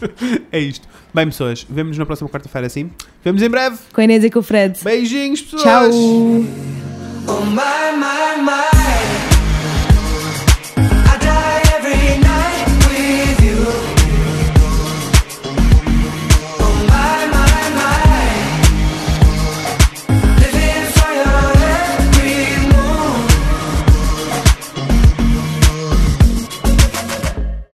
[0.50, 0.88] É isto.
[1.12, 2.90] Bem, pessoas, vemos na próxima quarta-feira, sim?
[3.22, 3.76] Vemos em breve.
[3.92, 4.78] Com a Inês e com o Fred.
[4.82, 5.62] Beijinhos, pessoas.
[5.62, 5.90] Tchau!
[7.28, 9.29] Oh my, my, my.